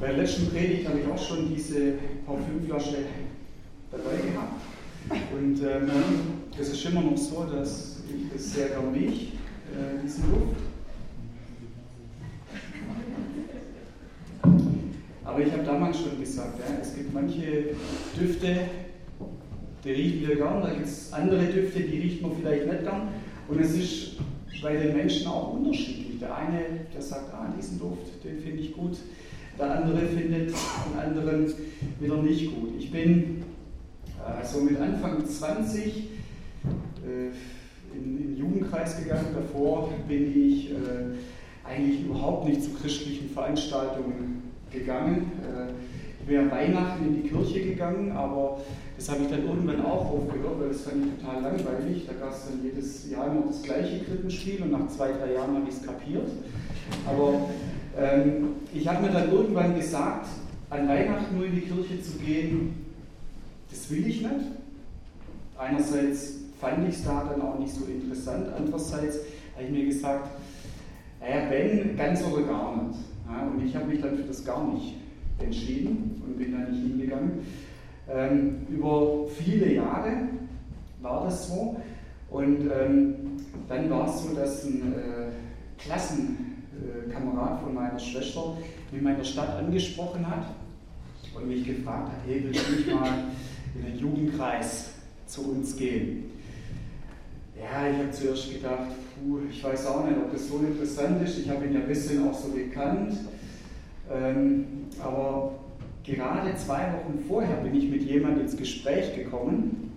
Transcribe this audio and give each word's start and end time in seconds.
Bei 0.00 0.08
der 0.08 0.18
letzten 0.18 0.48
Predigt 0.48 0.88
habe 0.88 1.00
ich 1.00 1.06
auch 1.08 1.18
schon 1.18 1.52
diese 1.52 1.94
Parfümflasche 2.24 2.98
dabei 3.90 4.30
gehabt. 4.30 4.62
Und 5.36 5.60
ähm, 5.60 5.90
es 6.56 6.68
ist 6.68 6.84
immer 6.84 7.00
noch 7.00 7.16
so, 7.16 7.44
dass 7.44 8.04
ich 8.08 8.32
das 8.32 8.52
sehr 8.52 8.68
gerne 8.68 8.94
rieche, 8.94 9.26
äh, 9.74 10.00
diesen 10.04 10.24
Duft. 10.30 10.56
Aber 15.24 15.40
ich 15.40 15.52
habe 15.52 15.64
damals 15.64 15.98
schon 15.98 16.20
gesagt, 16.20 16.60
ja, 16.60 16.76
es 16.80 16.94
gibt 16.94 17.12
manche 17.12 17.74
Düfte, 18.20 18.56
die 19.84 19.90
riechen 19.90 20.28
wir 20.28 20.36
gern, 20.36 20.62
da 20.62 20.70
gibt 20.70 20.86
es 20.86 21.12
andere 21.12 21.46
Düfte, 21.46 21.80
die 21.80 21.98
riecht 21.98 22.22
man 22.22 22.32
vielleicht 22.36 22.66
nicht 22.70 22.82
gern. 22.84 23.08
Und 23.48 23.60
es 23.60 23.74
ist 23.74 24.16
bei 24.62 24.76
den 24.76 24.96
Menschen 24.96 25.26
auch 25.26 25.54
unterschiedlich. 25.54 26.20
Der 26.20 26.36
eine, 26.36 26.60
der 26.94 27.02
sagt, 27.02 27.34
ah, 27.34 27.52
diesen 27.56 27.80
Duft, 27.80 28.24
den 28.24 28.38
finde 28.38 28.62
ich 28.62 28.72
gut. 28.74 28.96
Der 29.58 29.76
andere 29.76 30.06
findet 30.06 30.50
den 30.50 30.98
anderen 30.98 31.52
wieder 31.98 32.22
nicht 32.22 32.54
gut. 32.54 32.74
Ich 32.78 32.92
bin 32.92 33.42
äh, 34.18 34.46
so 34.46 34.60
mit 34.60 34.80
Anfang 34.80 35.26
20 35.26 35.84
äh, 35.84 37.96
in 37.96 38.18
den 38.18 38.36
Jugendkreis 38.36 39.02
gegangen. 39.02 39.34
Davor 39.34 39.90
bin 40.06 40.32
ich 40.32 40.70
äh, 40.70 40.74
eigentlich 41.68 42.04
überhaupt 42.04 42.48
nicht 42.48 42.62
zu 42.62 42.70
christlichen 42.70 43.30
Veranstaltungen 43.30 44.44
gegangen. 44.70 45.32
Äh, 45.42 45.72
ich 46.20 46.26
bin 46.26 46.38
an 46.38 46.50
Weihnachten 46.52 47.06
in 47.06 47.22
die 47.22 47.28
Kirche 47.28 47.60
gegangen, 47.60 48.12
aber 48.12 48.60
das 48.96 49.08
habe 49.08 49.24
ich 49.24 49.30
dann 49.30 49.44
irgendwann 49.44 49.84
auch 49.84 50.10
aufgehört, 50.10 50.60
weil 50.60 50.68
das 50.68 50.82
fand 50.82 51.04
ich 51.04 51.24
total 51.24 51.42
langweilig. 51.42 52.06
Da 52.06 52.12
gab 52.12 52.32
es 52.32 52.48
dann 52.48 52.62
jedes 52.62 53.10
Jahr 53.10 53.26
immer 53.26 53.46
das 53.46 53.62
gleiche 53.62 54.04
Krippenspiel 54.04 54.62
und 54.62 54.70
nach 54.70 54.86
zwei, 54.88 55.12
drei 55.12 55.32
Jahren 55.32 55.56
habe 55.56 55.66
ich 55.68 55.74
es 55.74 55.82
kapiert. 55.82 56.28
Aber 57.06 57.48
ähm, 57.98 58.48
ich 58.72 58.86
habe 58.86 59.06
mir 59.06 59.12
dann 59.12 59.30
irgendwann 59.30 59.74
gesagt, 59.74 60.28
an 60.70 60.88
Weihnachten 60.88 61.36
nur 61.36 61.46
in 61.46 61.54
die 61.54 61.62
Kirche 61.62 62.00
zu 62.00 62.18
gehen, 62.18 62.86
das 63.70 63.90
will 63.90 64.06
ich 64.06 64.22
nicht. 64.22 64.46
Einerseits 65.58 66.34
fand 66.60 66.88
ich 66.88 66.96
es 66.96 67.04
da 67.04 67.24
dann 67.24 67.42
auch 67.42 67.58
nicht 67.58 67.74
so 67.74 67.84
interessant, 67.84 68.48
andererseits 68.56 69.18
habe 69.54 69.64
ich 69.64 69.70
mir 69.70 69.86
gesagt, 69.86 70.28
naja, 71.20 71.50
wenn, 71.50 71.96
ganz 71.96 72.22
oder 72.24 72.42
gar 72.42 72.82
nicht. 72.82 73.00
Ja, 73.26 73.46
und 73.46 73.66
ich 73.66 73.74
habe 73.74 73.86
mich 73.86 74.00
dann 74.00 74.16
für 74.16 74.22
das 74.22 74.44
gar 74.44 74.72
nicht 74.72 74.94
entschieden 75.38 76.22
und 76.24 76.38
bin 76.38 76.52
da 76.52 76.58
nicht 76.70 76.82
hingegangen. 76.82 77.40
Ähm, 78.10 78.66
über 78.70 79.26
viele 79.26 79.74
Jahre 79.74 80.28
war 81.02 81.24
das 81.24 81.48
so. 81.48 81.76
Und 82.30 82.70
ähm, 82.70 83.14
dann 83.68 83.90
war 83.90 84.08
es 84.08 84.22
so, 84.22 84.34
dass 84.34 84.64
ein 84.64 84.94
äh, 84.94 85.82
Klassenkamerad 86.78 87.60
von 87.60 87.74
meiner 87.74 87.98
Schwester 87.98 88.56
in 88.92 89.02
meiner 89.02 89.24
Stadt 89.24 89.50
angesprochen 89.50 90.26
hat 90.26 90.46
und 91.34 91.48
mich 91.48 91.64
gefragt 91.64 92.08
hat, 92.08 92.18
hey, 92.26 92.42
willst 92.44 92.68
du 92.68 92.72
nicht 92.72 92.94
mal 92.94 93.24
in 93.74 93.84
den 93.84 93.98
Jugendkreis 93.98 94.90
zu 95.26 95.50
uns 95.50 95.76
gehen? 95.76 96.30
Ja, 97.56 97.90
ich 97.90 97.98
habe 97.98 98.10
zuerst 98.12 98.52
gedacht, 98.52 98.88
puh, 99.14 99.40
ich 99.50 99.62
weiß 99.62 99.86
auch 99.86 100.04
nicht, 100.04 100.16
ob 100.16 100.32
das 100.32 100.48
so 100.48 100.58
interessant 100.58 101.22
ist. 101.22 101.38
Ich 101.38 101.50
habe 101.50 101.66
ihn 101.66 101.74
ja 101.74 101.80
ein 101.80 101.88
bisschen 101.88 102.26
auch 102.28 102.34
so 102.34 102.50
gekannt. 102.50 103.14
Ähm, 104.10 104.64
aber 105.02 105.58
gerade 106.04 106.54
zwei 106.56 106.92
Wochen 106.92 107.18
vorher 107.26 107.56
bin 107.56 107.74
ich 107.74 107.90
mit 107.90 108.02
jemandem 108.02 108.44
ins 108.44 108.56
Gespräch 108.56 109.14
gekommen, 109.14 109.92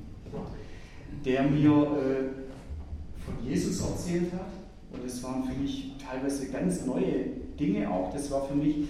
der 1.24 1.44
mir 1.44 1.70
äh, 1.70 3.22
von 3.24 3.48
Jesus 3.48 3.80
erzählt 3.82 4.34
hat. 4.34 4.61
Und 4.92 5.06
es 5.06 5.23
waren 5.23 5.44
für 5.44 5.59
mich 5.59 5.94
teilweise 5.97 6.47
ganz 6.50 6.86
neue 6.86 7.25
Dinge 7.59 7.89
auch. 7.89 8.11
Das 8.14 8.30
war 8.31 8.45
für 8.45 8.56
mich 8.56 8.88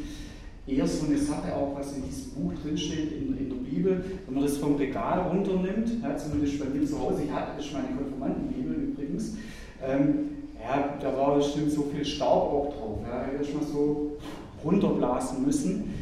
eher 0.68 0.88
so 0.88 1.06
eine 1.06 1.18
Sache, 1.18 1.56
auch 1.56 1.76
was 1.78 1.96
in 1.96 2.04
diesem 2.04 2.32
Buch 2.32 2.54
drinsteht, 2.64 3.12
in, 3.12 3.38
in 3.38 3.50
der 3.50 3.70
Bibel. 3.70 4.04
Wenn 4.26 4.36
man 4.36 4.44
das 4.44 4.58
vom 4.58 4.76
Regal 4.76 5.20
runternimmt, 5.30 6.02
ja, 6.02 6.16
zumindest 6.18 6.60
bei 6.60 6.66
mir 6.66 6.86
zu 6.86 7.00
Hause, 7.00 7.24
ich 7.26 7.32
hatte 7.32 7.58
das 7.58 7.66
ist 7.66 7.74
meine 7.74 7.88
Konfirmandenbibel 7.90 8.76
übrigens, 8.76 9.36
ähm, 9.86 10.30
ja, 10.62 10.96
da 11.02 11.18
war 11.18 11.36
bestimmt 11.36 11.72
so 11.72 11.84
viel 11.84 12.06
Staub 12.06 12.54
auch 12.54 12.74
drauf. 12.74 13.00
Ja, 13.08 13.38
erstmal 13.38 13.64
so 13.64 14.18
runterblasen 14.64 15.46
müssen 15.46 15.94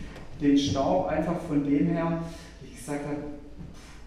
den 0.42 0.58
Staub 0.58 1.08
einfach 1.08 1.40
von 1.42 1.64
dem 1.64 1.88
her, 1.88 2.24
ich 2.64 2.78
gesagt 2.78 3.06
habe, 3.06 3.18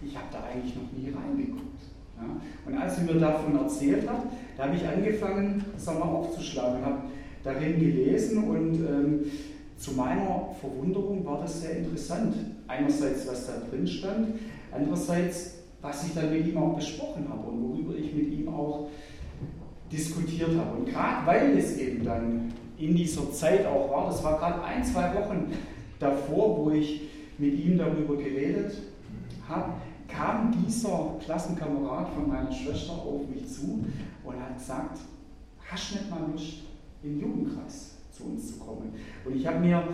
ich 0.05 0.15
habe 0.15 0.27
da 0.31 0.43
eigentlich 0.43 0.75
noch 0.75 0.91
nie 0.91 1.13
reingeguckt. 1.13 1.81
Ja? 2.17 2.25
Und 2.65 2.77
als 2.77 2.97
sie 2.97 3.03
mir 3.03 3.19
davon 3.19 3.55
erzählt 3.55 4.09
hat, 4.09 4.23
da 4.57 4.65
habe 4.65 4.75
ich 4.75 4.87
angefangen, 4.87 5.63
wir, 5.77 6.05
aufzuschlagen, 6.05 6.85
habe 6.85 7.01
darin 7.43 7.79
gelesen 7.79 8.43
und 8.43 8.75
ähm, 8.75 9.25
zu 9.77 9.91
meiner 9.93 10.49
Verwunderung 10.61 11.25
war 11.25 11.41
das 11.41 11.61
sehr 11.61 11.77
interessant. 11.77 12.35
Einerseits, 12.67 13.27
was 13.27 13.47
da 13.47 13.53
drin 13.69 13.85
stand, 13.85 14.27
andererseits, 14.71 15.55
was 15.81 16.07
ich 16.07 16.13
dann 16.13 16.31
mit 16.31 16.47
ihm 16.47 16.57
auch 16.57 16.75
besprochen 16.75 17.27
habe 17.29 17.49
und 17.49 17.61
worüber 17.61 17.95
ich 17.95 18.13
mit 18.13 18.31
ihm 18.31 18.47
auch 18.47 18.89
diskutiert 19.91 20.51
habe. 20.57 20.77
Und 20.77 20.85
gerade 20.85 21.25
weil 21.27 21.57
es 21.57 21.77
eben 21.77 22.05
dann 22.05 22.53
in 22.77 22.95
dieser 22.95 23.31
Zeit 23.31 23.65
auch 23.65 23.91
war, 23.91 24.07
das 24.07 24.23
war 24.23 24.39
gerade 24.39 24.63
ein, 24.63 24.83
zwei 24.83 25.13
Wochen 25.13 25.51
davor, 25.99 26.57
wo 26.57 26.71
ich 26.71 27.09
mit 27.37 27.59
ihm 27.59 27.77
darüber 27.77 28.15
geredet 28.15 28.73
habe, 29.47 29.73
kam 30.07 30.53
dieser 30.65 31.15
Klassenkamerad 31.23 32.09
von 32.09 32.27
meiner 32.27 32.51
Schwester 32.51 32.93
auf 32.93 33.27
mich 33.33 33.47
zu 33.47 33.83
und 34.23 34.39
hat 34.39 34.57
gesagt, 34.57 34.99
hast 35.69 35.91
nicht 35.93 36.09
mal 36.09 36.21
Lust, 36.31 36.63
den 37.03 37.19
Jugendkreis 37.19 37.95
zu 38.11 38.25
uns 38.25 38.53
zu 38.53 38.59
kommen? 38.59 38.93
Und 39.25 39.35
ich 39.35 39.45
habe 39.47 39.59
mir 39.59 39.87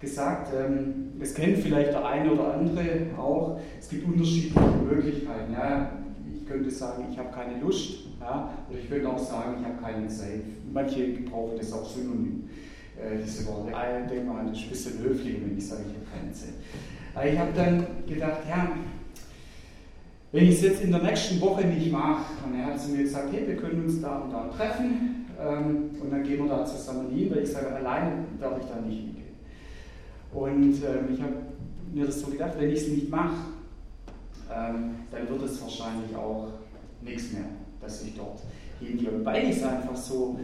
gesagt, 0.00 0.52
ähm, 0.54 1.12
das 1.18 1.34
kennt 1.34 1.58
vielleicht 1.58 1.92
der 1.92 2.06
eine 2.06 2.32
oder 2.32 2.54
andere 2.54 3.06
auch, 3.18 3.60
es 3.78 3.88
gibt 3.88 4.06
unterschiedliche 4.06 4.60
Möglichkeiten. 4.88 5.52
Ja, 5.52 5.92
ich 6.32 6.46
könnte 6.48 6.70
sagen, 6.70 7.06
ich 7.12 7.18
habe 7.18 7.30
keine 7.30 7.60
Lust, 7.60 8.06
ja, 8.18 8.54
oder 8.68 8.78
ich 8.78 8.88
könnte 8.88 9.08
auch 9.08 9.18
sagen, 9.18 9.56
ich 9.60 9.66
habe 9.66 9.80
keine 9.82 10.08
Zeit. 10.08 10.42
Manche 10.72 11.12
gebrauchen 11.12 11.58
das 11.58 11.72
auch 11.72 11.88
synonym 11.88 12.48
äh, 12.96 13.18
diese 13.24 13.46
Worte. 13.46 13.70
Ich 13.70 14.10
denke 14.10 14.32
mal, 14.32 14.46
das 14.46 14.58
ist 14.58 14.64
ein 14.64 14.70
bisschen 14.70 14.98
höflich, 15.02 15.36
wenn 15.42 15.56
ich 15.56 15.66
sage, 15.66 15.82
ich 15.88 15.94
habe 15.94 16.20
keine 16.20 16.32
Zeit. 16.32 16.54
Aber 17.14 17.26
ich 17.26 17.38
habe 17.38 17.50
dann 17.54 17.86
gedacht, 18.06 18.40
ja, 18.48 18.72
wenn 20.32 20.44
ich 20.44 20.56
es 20.56 20.62
jetzt 20.62 20.82
in 20.82 20.92
der 20.92 21.02
nächsten 21.02 21.40
Woche 21.40 21.66
nicht 21.66 21.90
mache, 21.90 22.24
und 22.44 22.58
er 22.58 22.66
hat 22.66 22.80
zu 22.80 22.90
mir 22.90 23.02
gesagt, 23.02 23.32
hey, 23.32 23.46
wir 23.46 23.56
können 23.56 23.84
uns 23.84 24.00
da 24.00 24.18
und 24.18 24.32
da 24.32 24.48
treffen 24.48 25.26
ähm, 25.40 25.90
und 26.00 26.10
dann 26.10 26.22
gehen 26.22 26.44
wir 26.44 26.48
da 26.48 26.64
zusammen 26.64 27.10
hin, 27.10 27.30
weil 27.30 27.42
ich 27.42 27.50
sage, 27.50 27.74
alleine 27.74 28.24
darf 28.38 28.58
ich 28.60 28.66
da 28.66 28.80
nicht 28.80 28.98
hingehen. 28.98 29.20
Und 30.32 30.74
ähm, 30.84 31.14
ich 31.14 31.20
habe 31.20 31.34
mir 31.92 32.06
das 32.06 32.20
so 32.20 32.30
gedacht, 32.30 32.52
wenn 32.58 32.70
ich 32.70 32.80
es 32.80 32.88
nicht 32.88 33.10
mache, 33.10 33.46
ähm, 34.52 34.96
dann 35.10 35.28
wird 35.28 35.42
es 35.42 35.60
wahrscheinlich 35.60 36.14
auch 36.14 36.48
nichts 37.02 37.32
mehr, 37.32 37.46
dass 37.80 38.02
ich 38.04 38.16
dort 38.16 38.40
hingehe. 38.78 39.10
Und 39.10 39.24
weil 39.24 39.48
ich 39.48 39.56
es 39.56 39.64
einfach 39.64 39.96
so 39.96 40.38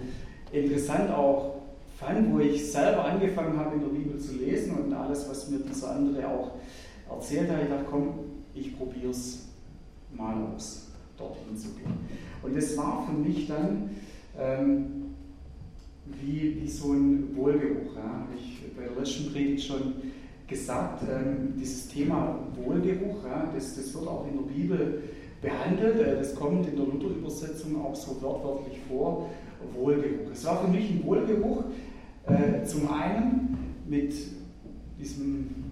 interessant 0.51 1.11
auch 1.11 1.57
fand, 1.97 2.33
wo 2.33 2.41
ich 2.41 2.71
selber 2.71 3.05
angefangen 3.05 3.57
habe, 3.57 3.77
in 3.77 3.81
der 3.81 3.89
Bibel 3.89 4.19
zu 4.19 4.35
lesen 4.37 4.77
und 4.77 4.93
alles, 4.93 5.29
was 5.29 5.49
mir 5.49 5.61
dieser 5.61 5.93
andere 5.93 6.27
auch 6.29 6.53
erzählt 7.09 7.51
hat, 7.51 7.63
ich 7.63 7.69
dachte, 7.69 7.87
komm, 7.89 8.15
ich 8.55 8.77
probiere 8.77 9.11
es 9.11 9.46
mal 10.17 10.35
aus, 10.55 10.89
dorthin 11.17 11.57
zu 11.57 11.69
gehen. 11.75 11.93
Und 12.43 12.57
es 12.57 12.77
war 12.77 13.07
für 13.07 13.13
mich 13.13 13.47
dann 13.49 13.91
ähm, 14.39 15.15
wie, 16.21 16.61
wie 16.63 16.69
so 16.69 16.93
ein 16.93 17.35
Wohlgeruch. 17.35 17.97
Ja. 17.97 18.27
Ich 18.37 18.57
bei 18.77 18.85
der 18.85 18.97
letzten 18.97 19.33
Predigt 19.33 19.67
schon 19.67 19.95
gesagt, 20.47 21.03
ähm, 21.03 21.55
dieses 21.59 21.89
Thema 21.89 22.39
Wohlgeruch, 22.55 23.25
ja, 23.25 23.51
das, 23.55 23.75
das 23.77 23.95
wird 23.95 24.07
auch 24.07 24.27
in 24.29 24.37
der 24.37 24.55
Bibel 24.55 25.03
behandelt. 25.41 25.99
Äh, 26.01 26.17
das 26.17 26.35
kommt 26.35 26.67
in 26.69 26.77
der 26.77 26.87
Luther-Übersetzung 26.87 27.85
auch 27.85 27.95
so 27.95 28.21
wortwörtlich 28.23 28.79
vor. 28.89 29.31
Wohlgeruch. 29.75 30.31
Es 30.33 30.45
war 30.45 30.63
für 30.63 30.71
mich 30.71 30.91
ein 30.91 31.05
Wohlgeruch, 31.05 31.65
äh, 32.27 32.65
zum 32.65 32.91
einen 32.93 33.57
mit 33.89 34.15
diesem 34.99 35.65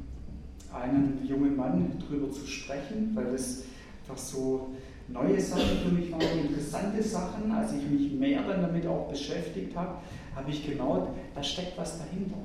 einen 0.73 1.21
jungen 1.27 1.57
Mann 1.57 1.93
drüber 2.09 2.31
zu 2.31 2.47
sprechen, 2.47 3.11
weil 3.15 3.31
das 3.31 3.65
einfach 4.05 4.19
so 4.19 4.69
neue 5.09 5.41
Sachen 5.41 5.79
für 5.83 5.91
mich 5.91 6.13
waren, 6.13 6.41
interessante 6.43 7.03
Sachen. 7.03 7.51
Als 7.51 7.73
ich 7.73 7.89
mich 7.89 8.13
mehr 8.13 8.43
dann 8.43 8.63
damit 8.63 8.87
auch 8.87 9.09
beschäftigt 9.09 9.75
habe, 9.75 9.97
habe 10.35 10.51
ich 10.51 10.67
genau, 10.67 11.15
da 11.35 11.43
steckt 11.43 11.77
was 11.79 11.99
dahinter. 11.99 12.37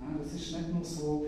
Ja, 0.00 0.06
das 0.22 0.32
ist 0.32 0.56
nicht 0.56 0.72
nur 0.72 0.84
so 0.84 1.26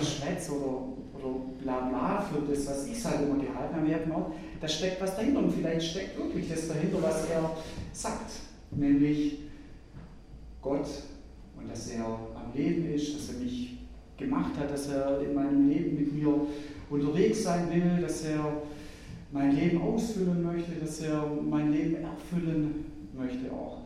Geschwätz 0.00 0.50
oder, 0.50 0.88
oder 1.14 1.36
Blabla 1.62 2.20
für 2.20 2.40
das, 2.50 2.66
was 2.66 2.86
ich 2.86 3.04
halt 3.04 3.22
immer 3.22 3.38
gehalten 3.38 3.76
habe. 3.76 3.88
Ja, 3.88 3.98
genau, 3.98 4.32
da 4.60 4.66
steckt 4.66 5.00
was 5.00 5.16
dahinter 5.16 5.40
und 5.40 5.52
vielleicht 5.52 5.90
steckt 5.90 6.18
wirklich 6.18 6.48
das 6.48 6.68
dahinter, 6.68 7.02
was 7.02 7.28
er 7.28 7.50
sagt, 7.92 8.32
nämlich 8.72 9.38
Gott 10.60 10.88
und 11.56 11.70
dass 11.70 11.88
er 11.88 12.04
am 12.04 12.52
Leben 12.54 12.92
ist, 12.92 13.14
dass 13.14 13.34
er 13.34 13.40
mich 13.40 13.78
gemacht 14.16 14.52
hat, 14.58 14.70
dass 14.70 14.88
er 14.88 15.20
in 15.20 15.34
meinem 15.34 15.68
Leben 15.68 15.96
mit 15.96 16.12
mir 16.12 16.46
unterwegs 16.90 17.42
sein 17.42 17.68
will, 17.70 18.02
dass 18.02 18.24
er 18.24 18.62
mein 19.32 19.54
Leben 19.54 19.82
ausfüllen 19.82 20.42
möchte, 20.42 20.72
dass 20.80 21.00
er 21.00 21.26
mein 21.48 21.72
Leben 21.72 21.96
erfüllen 21.96 22.84
möchte 23.16 23.50
auch. 23.52 23.78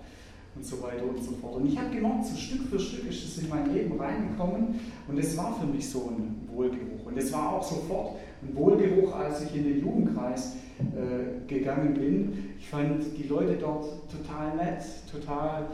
und 0.56 0.64
so 0.64 0.82
weiter 0.82 1.05
und 1.08 1.23
so 1.23 1.32
fort. 1.32 1.56
Und 1.56 1.67
ich 1.67 1.79
habe 1.79 1.94
gemerkt, 1.94 2.26
so 2.26 2.37
Stück 2.37 2.69
für 2.69 2.79
Stück 2.79 3.08
ist 3.08 3.25
es 3.25 3.43
in 3.43 3.49
mein 3.49 3.73
Leben 3.73 3.99
reingekommen 3.99 4.81
und 5.08 5.19
es 5.19 5.37
war 5.37 5.58
für 5.58 5.67
mich 5.67 5.88
so 5.88 6.11
ein 6.11 6.49
Wohlgeruch. 6.52 7.06
Und 7.06 7.17
es 7.17 7.32
war 7.32 7.55
auch 7.55 7.62
sofort 7.62 8.17
ein 8.43 8.55
Wohlgeruch, 8.56 9.14
als 9.14 9.44
ich 9.44 9.55
in 9.55 9.64
den 9.64 9.81
Jugendkreis 9.81 10.56
äh, 10.81 11.47
gegangen 11.47 11.94
bin. 11.94 12.50
Ich 12.58 12.69
fand 12.69 13.05
die 13.17 13.29
Leute 13.29 13.56
dort 13.61 13.87
total 14.11 14.56
nett, 14.56 14.82
total 15.11 15.69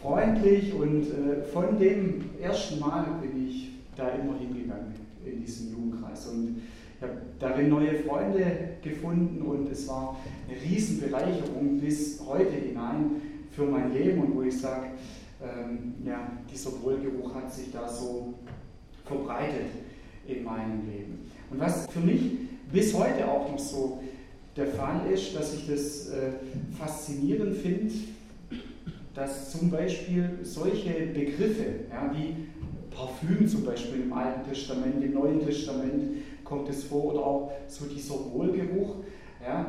freundlich 0.00 0.74
und 0.74 1.04
äh, 1.04 1.42
von 1.42 1.78
dem 1.78 2.24
ersten 2.40 2.80
Mal 2.80 3.06
bin 3.22 3.48
ich 3.48 3.70
da 3.96 4.08
immer 4.10 4.38
hingegangen 4.38 5.01
in 5.24 5.40
diesen 5.40 5.70
Jugendkreis. 5.70 6.26
Und 6.26 6.62
ich 6.96 7.02
habe 7.02 7.18
darin 7.38 7.68
neue 7.68 7.94
Freunde 7.94 8.44
gefunden 8.82 9.42
und 9.42 9.70
es 9.70 9.88
war 9.88 10.16
eine 10.48 10.60
Riesenbereicherung 10.60 11.80
bis 11.80 12.20
heute 12.26 12.52
hinein 12.52 13.22
für 13.50 13.64
mein 13.64 13.92
Leben 13.92 14.22
und 14.22 14.36
wo 14.36 14.42
ich 14.42 14.58
sage, 14.58 14.86
ähm, 15.42 15.94
ja, 16.06 16.30
dieser 16.50 16.70
Wohlgeruch 16.82 17.34
hat 17.34 17.52
sich 17.52 17.70
da 17.72 17.88
so 17.88 18.34
verbreitet 19.04 19.66
in 20.26 20.44
meinem 20.44 20.88
Leben. 20.88 21.30
Und 21.50 21.60
was 21.60 21.86
für 21.88 22.00
mich 22.00 22.32
bis 22.72 22.94
heute 22.94 23.28
auch 23.28 23.50
noch 23.50 23.58
so 23.58 24.00
der 24.56 24.68
Fall 24.68 25.10
ist, 25.12 25.34
dass 25.34 25.54
ich 25.54 25.66
das 25.66 26.08
äh, 26.10 26.32
faszinierend 26.78 27.56
finde, 27.56 27.92
dass 29.14 29.50
zum 29.50 29.70
Beispiel 29.70 30.38
solche 30.42 31.06
Begriffe, 31.12 31.86
ja, 31.90 32.14
wie 32.14 32.36
Parfüm 32.94 33.46
zum 33.46 33.64
Beispiel 33.64 34.02
im 34.02 34.12
Alten 34.12 34.48
Testament, 34.48 35.02
im 35.02 35.14
Neuen 35.14 35.44
Testament 35.44 36.02
kommt 36.44 36.68
es 36.68 36.84
vor, 36.84 37.12
oder 37.12 37.20
auch 37.20 37.52
so 37.68 37.86
dieser 37.86 38.14
Wohlgeruch, 38.32 38.96
ja, 39.42 39.66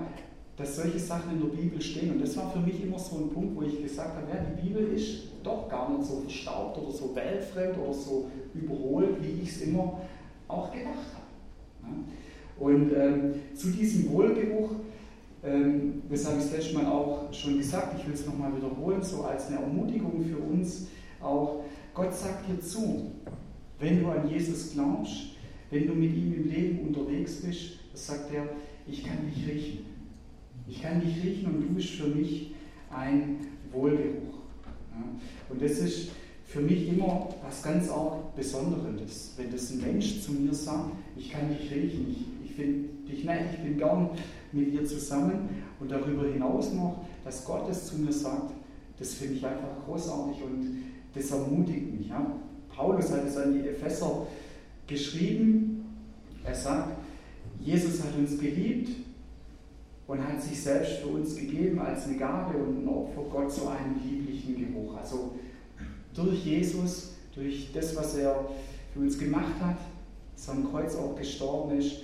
dass 0.56 0.76
solche 0.76 1.00
Sachen 1.00 1.34
in 1.34 1.42
der 1.42 1.56
Bibel 1.56 1.82
stehen. 1.82 2.12
Und 2.12 2.22
das 2.22 2.38
war 2.38 2.52
für 2.52 2.60
mich 2.60 2.84
immer 2.84 3.00
so 3.00 3.18
ein 3.18 3.30
Punkt, 3.30 3.56
wo 3.56 3.64
ich 3.64 3.82
gesagt 3.82 4.16
habe, 4.16 4.28
ja, 4.30 4.44
die 4.44 4.68
Bibel 4.68 4.94
ist 4.94 5.24
doch 5.42 5.68
gar 5.68 5.90
nicht 5.90 6.08
so 6.08 6.22
verstaubt 6.22 6.78
oder 6.78 6.92
so 6.92 7.16
weltfremd 7.16 7.78
oder 7.78 7.94
so 7.94 8.30
überholt, 8.54 9.16
wie 9.22 9.42
ich 9.42 9.50
es 9.50 9.62
immer 9.62 10.00
auch 10.48 10.72
gedacht 10.72 11.14
habe. 11.14 11.84
Ja. 11.84 12.66
Und 12.66 12.94
ähm, 12.94 13.34
zu 13.56 13.72
diesem 13.72 14.12
Wohlgeruch, 14.12 14.72
ähm, 15.44 16.04
das 16.10 16.26
habe 16.26 16.38
ich 16.38 16.44
das 16.44 16.54
letzte 16.54 16.76
Mal 16.76 16.86
auch 16.86 17.34
schon 17.34 17.58
gesagt, 17.58 18.00
ich 18.00 18.08
will 18.08 18.14
es 18.14 18.26
nochmal 18.26 18.56
wiederholen, 18.56 19.02
so 19.02 19.24
als 19.24 19.48
eine 19.48 19.58
Ermutigung 19.58 20.24
für 20.24 20.38
uns 20.38 20.88
auch, 21.20 21.64
Gott 21.94 22.14
sagt 22.14 22.50
dir 22.50 22.60
zu, 22.60 23.12
wenn 23.80 24.02
du 24.02 24.10
an 24.10 24.28
Jesus 24.28 24.74
glaubst, 24.74 25.34
wenn 25.70 25.88
du 25.88 25.94
mit 25.94 26.16
ihm 26.16 26.34
im 26.34 26.50
Leben 26.50 26.88
unterwegs 26.88 27.42
bist, 27.42 27.80
das 27.92 28.08
sagt 28.08 28.34
er, 28.34 28.48
ich 28.88 29.04
kann 29.04 29.18
dich 29.28 29.48
riechen. 29.48 29.86
Ich 30.68 30.82
kann 30.82 31.02
dich 31.02 31.24
riechen 31.24 31.54
und 31.54 31.62
du 31.62 31.74
bist 31.74 31.90
für 31.90 32.08
mich 32.08 32.54
ein 32.90 33.40
Wohlgeruch. 33.72 34.40
Und 35.50 35.62
das 35.62 35.80
ist 35.80 36.12
für 36.46 36.62
mich 36.62 36.88
immer 36.88 37.30
was 37.44 37.64
ganz 37.64 37.90
auch 37.90 38.32
Besonderes, 38.36 39.34
wenn 39.38 39.52
das 39.52 39.72
ein 39.72 39.82
Mensch 39.82 40.22
zu 40.22 40.34
mir 40.34 40.54
sagt, 40.54 40.92
ich 41.18 41.32
kann 41.32 41.50
dich 41.50 41.72
riechen, 41.72 42.08
ich, 42.10 42.50
ich 42.50 42.56
finde 42.56 42.90
dich 43.10 43.24
nett, 43.24 43.46
ich 43.54 43.64
bin 43.64 43.78
gern 43.78 44.10
mit 44.52 44.72
dir 44.72 44.86
zusammen 44.86 45.50
und 45.80 45.92
darüber 45.92 46.28
hinaus 46.28 46.72
noch, 46.74 47.06
dass 47.24 47.44
Gott 47.46 47.70
es 47.70 47.88
zu 47.88 47.98
mir 47.98 48.14
sagt, 48.14 48.54
das 49.00 49.16
finde 49.16 49.36
ich 49.36 49.46
einfach 49.46 49.84
großartig 49.86 50.44
und 50.44 50.93
das 51.14 51.32
ermutigt 51.32 51.94
mich. 51.98 52.10
Ja? 52.10 52.40
Paulus 52.76 53.12
hat 53.12 53.26
es 53.26 53.38
an 53.38 53.54
die 53.54 53.68
Epheser 53.68 54.28
geschrieben. 54.88 55.86
Er 56.44 56.56
sagt, 56.56 56.98
Jesus 57.60 58.04
hat 58.04 58.18
uns 58.18 58.38
geliebt 58.40 58.90
und 60.08 60.28
hat 60.28 60.42
sich 60.42 60.62
selbst 60.62 60.98
für 60.98 61.08
uns 61.08 61.36
gegeben 61.36 61.80
als 61.80 62.06
eine 62.06 62.18
Gabe 62.18 62.58
und 62.58 62.84
ein 62.84 62.88
Opfer 62.88 63.24
Gott 63.32 63.52
zu 63.52 63.68
einem 63.68 63.96
lieblichen 64.04 64.58
Geruch. 64.58 64.98
Also 64.98 65.36
durch 66.14 66.46
Jesus, 66.46 67.14
durch 67.34 67.72
das, 67.74 67.96
was 67.96 68.16
er 68.16 68.50
für 68.94 69.00
uns 69.00 69.18
gemacht 69.18 69.54
hat, 69.62 69.78
dass 70.36 70.50
am 70.50 70.70
Kreuz 70.70 70.96
auch 70.96 71.16
gestorben 71.16 71.80
ist, 71.80 71.98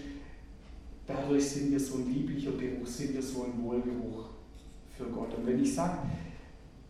dadurch 1.05 1.49
sind 1.49 1.71
wir 1.71 1.79
so 1.79 1.95
ein 1.95 2.13
lieblicher 2.13 2.51
Geruch, 2.51 2.87
sind 2.87 3.13
wir 3.13 3.21
so 3.21 3.43
ein 3.43 3.63
Wohlgeruch 3.63 4.29
für 4.97 5.05
Gott. 5.05 5.35
Und 5.37 5.45
wenn 5.45 5.61
ich 5.61 5.73
sage, 5.73 5.97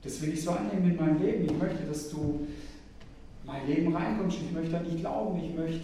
das 0.03 0.21
will 0.21 0.29
ich 0.29 0.43
so 0.43 0.51
annehmen 0.51 0.91
in 0.91 0.95
meinem 0.95 1.21
Leben. 1.21 1.45
Ich 1.45 1.57
möchte, 1.57 1.83
dass 1.83 2.09
du 2.09 2.47
mein 3.45 3.67
Leben 3.67 3.95
reinkommst. 3.95 4.37
Ich 4.45 4.51
möchte 4.51 4.77
an 4.77 4.85
dich 4.85 4.99
glauben. 4.99 5.39
Ich 5.43 5.55
möchte 5.55 5.81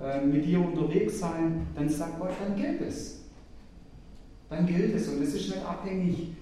äh, 0.00 0.24
mit 0.24 0.44
dir 0.44 0.60
unterwegs 0.60 1.20
sein. 1.20 1.66
Dann 1.74 1.88
sagt 1.88 2.18
Gott, 2.18 2.32
dann 2.44 2.56
gilt 2.56 2.80
es. 2.80 3.20
Dann 4.50 4.66
gilt 4.66 4.94
es. 4.94 5.08
Und 5.08 5.22
es 5.22 5.34
ist 5.34 5.54
nicht 5.54 5.64
abhängig 5.64 6.32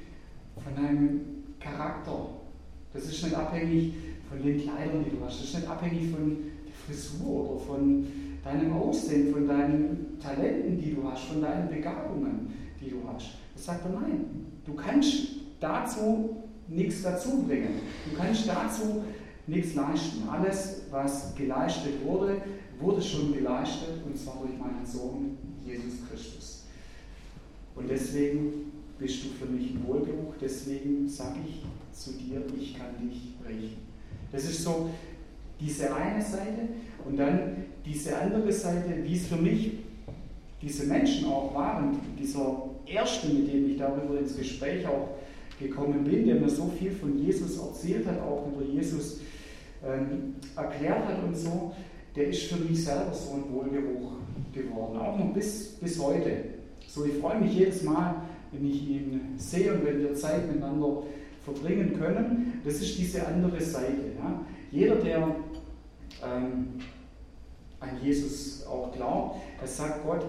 von 0.56 0.74
deinem 0.74 1.20
Charakter. 1.60 2.28
Das 2.92 3.04
ist 3.04 3.22
nicht 3.22 3.34
abhängig 3.34 3.94
von 4.28 4.42
den 4.42 4.60
Kleidern, 4.60 5.04
die 5.04 5.16
du 5.16 5.24
hast. 5.24 5.40
Das 5.40 5.48
ist 5.48 5.54
nicht 5.56 5.68
abhängig 5.68 6.10
von 6.10 6.36
der 6.64 6.74
Frisur 6.86 7.50
oder 7.50 7.60
von 7.60 8.06
deinem 8.42 8.72
Aussehen, 8.72 9.32
von 9.32 9.46
deinen 9.46 10.18
Talenten, 10.18 10.78
die 10.78 10.94
du 10.94 11.04
hast, 11.04 11.24
von 11.24 11.42
deinen 11.42 11.68
Begabungen, 11.68 12.52
die 12.80 12.90
du 12.90 13.02
hast. 13.06 13.32
Das 13.54 13.66
sagt 13.66 13.84
er, 13.84 14.00
nein. 14.00 14.24
Du 14.64 14.74
kannst 14.74 15.28
dazu 15.60 16.39
nichts 16.70 17.02
dazu 17.02 17.42
bringen. 17.42 17.80
Du 18.08 18.16
kannst 18.16 18.48
dazu 18.48 19.04
nichts 19.46 19.74
leisten. 19.74 20.28
Alles, 20.28 20.82
was 20.90 21.34
geleistet 21.34 22.04
wurde, 22.04 22.40
wurde 22.78 23.02
schon 23.02 23.34
geleistet 23.34 24.00
und 24.06 24.16
zwar 24.16 24.38
durch 24.40 24.56
meinen 24.58 24.86
Sohn 24.86 25.36
Jesus 25.66 26.08
Christus. 26.08 26.64
Und 27.74 27.90
deswegen 27.90 28.72
bist 28.98 29.24
du 29.24 29.28
für 29.30 29.46
mich 29.46 29.70
ein 29.70 29.84
Wohlgeruch, 29.86 30.34
deswegen 30.40 31.08
sage 31.08 31.40
ich 31.46 31.62
zu 31.92 32.12
dir, 32.12 32.42
ich 32.58 32.76
kann 32.78 32.88
dich 33.00 33.34
riechen. 33.46 33.78
Das 34.30 34.44
ist 34.44 34.62
so 34.62 34.90
diese 35.58 35.94
eine 35.94 36.22
Seite 36.22 36.68
und 37.04 37.16
dann 37.18 37.64
diese 37.84 38.16
andere 38.16 38.52
Seite, 38.52 39.02
wie 39.02 39.14
es 39.14 39.26
für 39.26 39.36
mich 39.36 39.72
diese 40.62 40.86
Menschen 40.86 41.26
auch 41.26 41.54
waren, 41.54 41.98
dieser 42.18 42.68
erste, 42.86 43.28
mit 43.28 43.52
dem 43.52 43.70
ich 43.70 43.78
darüber 43.78 44.18
ins 44.18 44.36
Gespräch 44.36 44.86
auch 44.86 45.16
gekommen 45.60 46.04
bin, 46.04 46.26
der 46.26 46.36
mir 46.36 46.48
so 46.48 46.68
viel 46.78 46.90
von 46.90 47.16
Jesus 47.18 47.58
erzählt 47.58 48.06
hat, 48.06 48.20
auch 48.20 48.48
über 48.48 48.64
Jesus 48.64 49.20
ähm, 49.86 50.34
erklärt 50.56 51.06
hat 51.06 51.22
und 51.22 51.36
so, 51.36 51.72
der 52.16 52.28
ist 52.28 52.42
für 52.44 52.56
mich 52.56 52.84
selber 52.84 53.12
so 53.12 53.34
ein 53.34 53.52
Wohlgeruch 53.52 54.12
geworden, 54.52 54.98
auch 54.98 55.18
noch 55.18 55.32
bis, 55.32 55.76
bis 55.80 56.00
heute. 56.02 56.30
So, 56.88 57.04
ich 57.04 57.14
freue 57.14 57.40
mich 57.40 57.54
jedes 57.54 57.82
Mal, 57.82 58.22
wenn 58.50 58.68
ich 58.68 58.88
ihn 58.88 59.20
sehe 59.36 59.72
und 59.74 59.84
wenn 59.84 60.00
wir 60.00 60.14
Zeit 60.14 60.48
miteinander 60.48 61.04
verbringen 61.44 61.96
können. 61.98 62.60
Das 62.64 62.74
ist 62.74 62.98
diese 62.98 63.26
andere 63.26 63.60
Seite. 63.60 64.12
Ja. 64.18 64.44
Jeder, 64.72 64.96
der 64.96 65.36
ähm, 66.24 66.66
an 67.78 67.90
Jesus 68.02 68.66
auch 68.66 68.92
glaubt, 68.92 69.40
der 69.60 69.68
sagt 69.68 70.04
Gott, 70.04 70.24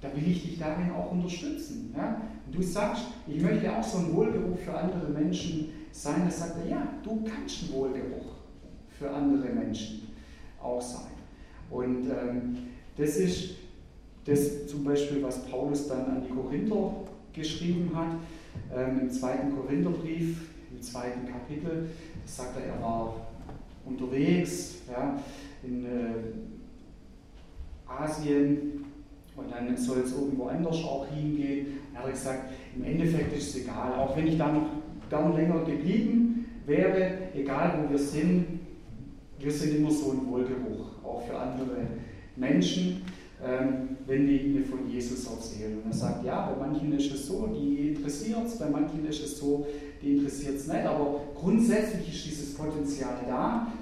da 0.00 0.08
will 0.14 0.26
ich 0.26 0.42
dich 0.42 0.58
darin 0.58 0.90
auch 0.92 1.12
unterstützen. 1.12 1.94
Ja? 1.96 2.20
Und 2.46 2.54
du 2.54 2.62
sagst, 2.62 3.04
ich 3.26 3.42
möchte 3.42 3.76
auch 3.76 3.82
so 3.82 3.98
ein 3.98 4.14
Wohlgeruch 4.14 4.58
für 4.58 4.74
andere 4.74 5.08
Menschen 5.10 5.70
sein, 5.90 6.22
da 6.24 6.30
sagt 6.30 6.58
er, 6.64 6.70
ja, 6.70 6.88
du 7.02 7.24
kannst 7.24 7.64
ein 7.64 7.72
Wohlgeruch 7.72 8.36
für 8.98 9.10
andere 9.10 9.48
Menschen 9.48 10.08
auch 10.62 10.80
sein. 10.80 11.10
Und 11.70 12.08
ähm, 12.08 12.58
das 12.96 13.16
ist 13.16 13.56
das 14.24 14.66
zum 14.66 14.84
Beispiel, 14.84 15.22
was 15.22 15.44
Paulus 15.46 15.88
dann 15.88 16.04
an 16.06 16.22
die 16.22 16.34
Korinther 16.34 16.92
geschrieben 17.32 17.90
hat, 17.94 18.16
ähm, 18.74 19.00
im 19.02 19.10
zweiten 19.10 19.54
Korintherbrief, 19.54 20.50
im 20.70 20.82
zweiten 20.82 21.26
Kapitel, 21.26 21.90
da 22.24 22.28
sagt 22.30 22.56
er, 22.58 22.74
er 22.74 22.82
war 22.82 23.14
unterwegs 23.84 24.76
ja, 24.90 25.18
in 25.62 25.84
äh, 25.84 25.88
Asien, 27.86 28.85
und 29.36 29.50
dann 29.50 29.76
soll 29.76 29.98
es 30.04 30.12
irgendwo 30.12 30.46
anders 30.46 30.76
auch 30.84 31.06
hingehen. 31.08 31.78
Er 31.94 32.02
hat 32.02 32.10
gesagt, 32.10 32.50
im 32.74 32.84
Endeffekt 32.84 33.36
ist 33.36 33.50
es 33.50 33.62
egal, 33.62 33.94
auch 33.94 34.16
wenn 34.16 34.26
ich 34.26 34.38
da 34.38 34.52
noch 34.52 34.66
gern 35.10 35.34
länger 35.34 35.64
geblieben 35.64 36.46
wäre, 36.66 37.10
egal 37.34 37.78
wo 37.78 37.90
wir 37.90 37.98
sind, 37.98 38.46
wir 39.38 39.52
sind 39.52 39.76
immer 39.76 39.90
so 39.90 40.12
ein 40.12 40.26
Wohlgeruch, 40.26 41.04
auch 41.04 41.26
für 41.26 41.38
andere 41.38 41.86
Menschen, 42.36 43.02
ähm, 43.44 43.96
wenn 44.06 44.26
wir 44.26 44.40
ihnen 44.40 44.64
von 44.64 44.88
Jesus 44.90 45.26
erzählen. 45.26 45.78
Und 45.78 45.90
er 45.90 45.96
sagt, 45.96 46.24
ja, 46.24 46.50
bei 46.50 46.66
manchen 46.66 46.92
ist 46.96 47.12
es 47.12 47.26
so, 47.26 47.46
die 47.48 47.88
interessiert 47.88 48.46
es, 48.46 48.58
bei 48.58 48.68
manchen 48.70 49.06
ist 49.06 49.22
es 49.22 49.38
so, 49.38 49.66
die 50.02 50.16
interessiert 50.16 50.56
es 50.56 50.66
nicht, 50.66 50.84
aber 50.86 51.20
grundsätzlich 51.34 52.08
ist 52.08 52.26
dieses 52.26 52.54
Potenzial 52.54 53.18
da, 53.28 53.72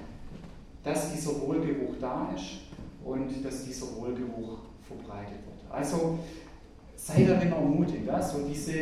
dass 0.83 1.13
dieser 1.13 1.41
Wohlgeruch 1.41 1.95
da 2.01 2.31
ist 2.35 2.61
und 3.05 3.45
dass 3.45 3.65
dieser 3.65 3.87
Wohlgeruch 3.97 4.59
verbreitet 4.87 5.45
wird. 5.47 5.73
Also 5.73 6.19
sei 6.97 7.25
darin 7.25 7.53
ermutigt, 7.53 8.07
ja? 8.07 8.21
so 8.23 8.47
diese 8.49 8.73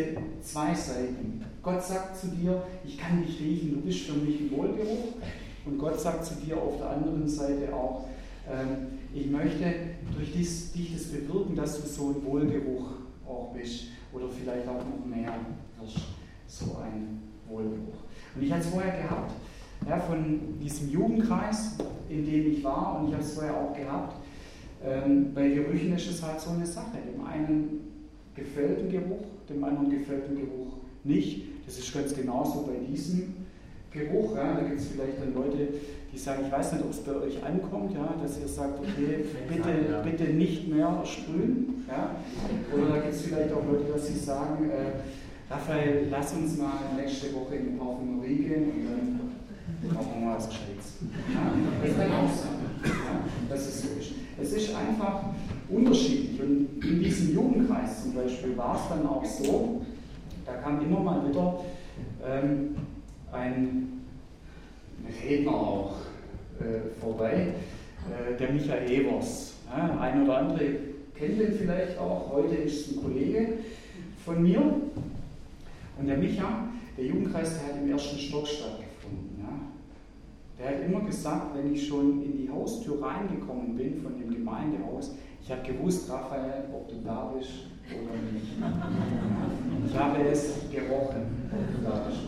zwei 0.43 0.75
Seiten. 0.75 1.45
Gott 1.63 1.83
sagt 1.83 2.17
zu 2.17 2.29
dir, 2.29 2.63
ich 2.85 2.99
kann 2.99 3.25
dich 3.25 3.41
riechen, 3.41 3.75
du 3.75 3.81
bist 3.81 4.01
für 4.01 4.15
mich 4.15 4.41
ein 4.41 4.51
Wohlgeruch. 4.51 5.15
Und 5.65 5.79
Gott 5.79 6.01
sagt 6.01 6.25
zu 6.25 6.35
dir 6.35 6.57
auf 6.57 6.77
der 6.79 6.91
anderen 6.91 7.29
Seite 7.29 7.73
auch, 7.73 8.07
ähm, 8.51 8.99
ich 9.15 9.31
möchte 9.31 9.73
durch 10.17 10.33
dies, 10.33 10.73
dich 10.73 10.93
das 10.95 11.05
bewirken, 11.05 11.55
dass 11.55 11.81
du 11.81 11.87
so 11.87 12.11
ein 12.11 12.25
Wohlgeruch 12.25 12.91
auch 13.27 13.53
bist 13.55 13.85
oder 14.13 14.27
vielleicht 14.29 14.67
auch 14.67 14.83
noch 14.85 15.07
mehr 15.07 15.33
wirst, 15.81 15.99
so 16.47 16.77
ein 16.83 17.23
Wohlgeruch. 17.49 18.03
Und 18.35 18.43
ich 18.43 18.51
hatte 18.51 18.63
es 18.63 18.69
vorher 18.69 19.03
gehabt, 19.03 19.33
ja, 19.89 19.99
von 19.99 20.59
diesem 20.61 20.91
Jugendkreis, 20.91 21.77
in 22.09 22.25
dem 22.25 22.53
ich 22.53 22.65
war, 22.65 22.99
und 22.99 23.09
ich 23.09 23.15
habe 23.15 23.23
es 23.23 23.35
vorher 23.35 23.57
auch 23.57 23.75
gehabt. 23.75 24.17
Ähm, 24.85 25.33
bei 25.35 25.49
Gerüchen 25.49 25.95
ist 25.95 26.11
es 26.11 26.23
halt 26.23 26.41
so 26.41 26.51
eine 26.51 26.67
Sache. 26.67 26.99
Dem 27.13 27.25
einen 27.25 27.81
gefällt 28.35 28.81
ein 28.81 28.91
Geruch, 28.91 29.25
dem 29.49 29.63
anderen 29.63 29.91
gefällt 29.91 30.29
ein 30.29 30.37
Geruch 30.37 30.75
nicht. 31.05 31.43
Das 31.67 31.79
ist 31.79 31.93
ganz 31.95 32.15
genauso 32.15 32.63
bei 32.67 32.85
diesem 32.87 33.35
Geruch. 33.91 34.35
Ja. 34.37 34.55
Da 34.55 34.61
gibt 34.63 34.81
es 34.81 34.89
vielleicht 34.89 35.21
dann 35.21 35.35
Leute, 35.35 35.69
die 36.13 36.19
sagen, 36.19 36.43
ich 36.47 36.53
weiß 36.53 36.73
nicht, 36.73 36.85
ob 36.85 36.91
es 36.91 37.01
bei 37.01 37.15
euch 37.15 37.43
ankommt, 37.45 37.95
ja, 37.95 38.15
dass 38.21 38.41
ihr 38.41 38.49
sagt, 38.49 38.81
okay, 38.81 39.25
bitte, 39.49 40.03
bitte 40.05 40.33
nicht 40.33 40.69
mehr 40.69 41.03
sprühen. 41.05 41.85
Ja. 41.89 42.17
Oder 42.75 42.89
da 42.89 43.01
gibt 43.01 43.15
es 43.15 43.23
vielleicht 43.23 43.53
auch 43.53 43.65
Leute, 43.65 43.93
dass 43.93 44.07
sie 44.07 44.19
sagen, 44.19 44.71
äh, 44.71 45.53
Raphael, 45.53 46.09
lass 46.11 46.33
uns 46.35 46.57
mal 46.59 46.73
nächste 46.97 47.33
Woche 47.35 47.57
in 47.57 47.73
die 47.73 47.79
Parfümerie 47.79 48.37
gehen 48.37 48.71
und 48.71 48.85
dann 48.89 49.95
machen 49.95 50.09
wir 50.15 50.27
mal 50.27 50.37
was 50.37 50.49
Gescheites. 50.49 50.99
Ja. 51.33 51.53
Das 51.85 51.97
kann 51.97 52.13
auch 52.13 52.31
sein, 52.31 53.49
dass 53.49 53.61
es 53.61 53.83
so 53.83 53.89
ist. 53.99 54.22
Es 54.41 54.53
ist 54.53 54.75
einfach 54.75 55.25
unterschiedlich. 55.69 56.41
Und 56.41 56.69
in 56.85 57.01
diesem 57.01 57.35
Jugendkreis 57.35 58.03
zum 58.03 58.15
Beispiel 58.15 58.57
war 58.57 58.77
es 58.77 58.89
dann 58.89 59.07
auch 59.07 59.25
so, 59.25 59.83
da 60.45 60.55
kam 60.55 60.85
immer 60.85 61.01
mal 61.01 61.29
wieder 61.29 61.61
ähm, 62.25 62.77
ein 63.33 64.03
Redner 65.25 65.53
auch 65.53 65.97
äh, 66.61 67.01
vorbei, 67.01 67.55
äh, 68.11 68.37
der 68.39 68.53
Michael 68.53 68.91
Evers. 68.91 69.55
Ja, 69.75 69.99
ein 70.01 70.23
oder 70.25 70.39
andere 70.39 70.65
kennt 71.15 71.41
ihn 71.41 71.53
vielleicht 71.53 71.99
auch, 71.99 72.31
heute 72.33 72.57
ist 72.57 72.91
ein 72.91 73.03
Kollege 73.03 73.49
von 74.25 74.43
mir. 74.43 74.61
Und 75.99 76.07
der 76.07 76.17
Micha, 76.17 76.69
der 76.97 77.05
Jugendkreis, 77.05 77.59
der 77.59 77.75
hat 77.75 77.83
im 77.83 77.91
ersten 77.91 78.19
Stock 78.19 78.47
stattgefunden. 78.47 78.82
Der 80.63 80.71
hat 80.71 80.85
immer 80.87 81.01
gesagt, 81.01 81.57
wenn 81.57 81.75
ich 81.75 81.89
schon 81.89 82.23
in 82.23 82.37
die 82.37 82.49
Haustür 82.49 83.03
reingekommen 83.03 83.75
bin 83.77 84.01
von 84.01 84.17
dem 84.17 84.33
Gemeindehaus, 84.33 85.17
ich 85.43 85.51
habe 85.51 85.63
gewusst, 85.63 86.09
Raphael, 86.09 86.67
ob 86.73 86.89
du 86.89 86.95
da 87.05 87.33
bist 87.37 87.51
oder 87.91 88.15
nicht. 88.33 88.53
Ich 89.89 89.99
habe 89.99 90.29
es 90.29 90.55
gerochen, 90.71 91.51
ob 91.51 91.77
du 91.77 91.83
da 91.83 92.07
bist. 92.07 92.21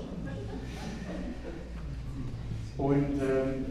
Und 2.76 3.22
ähm, 3.22 3.66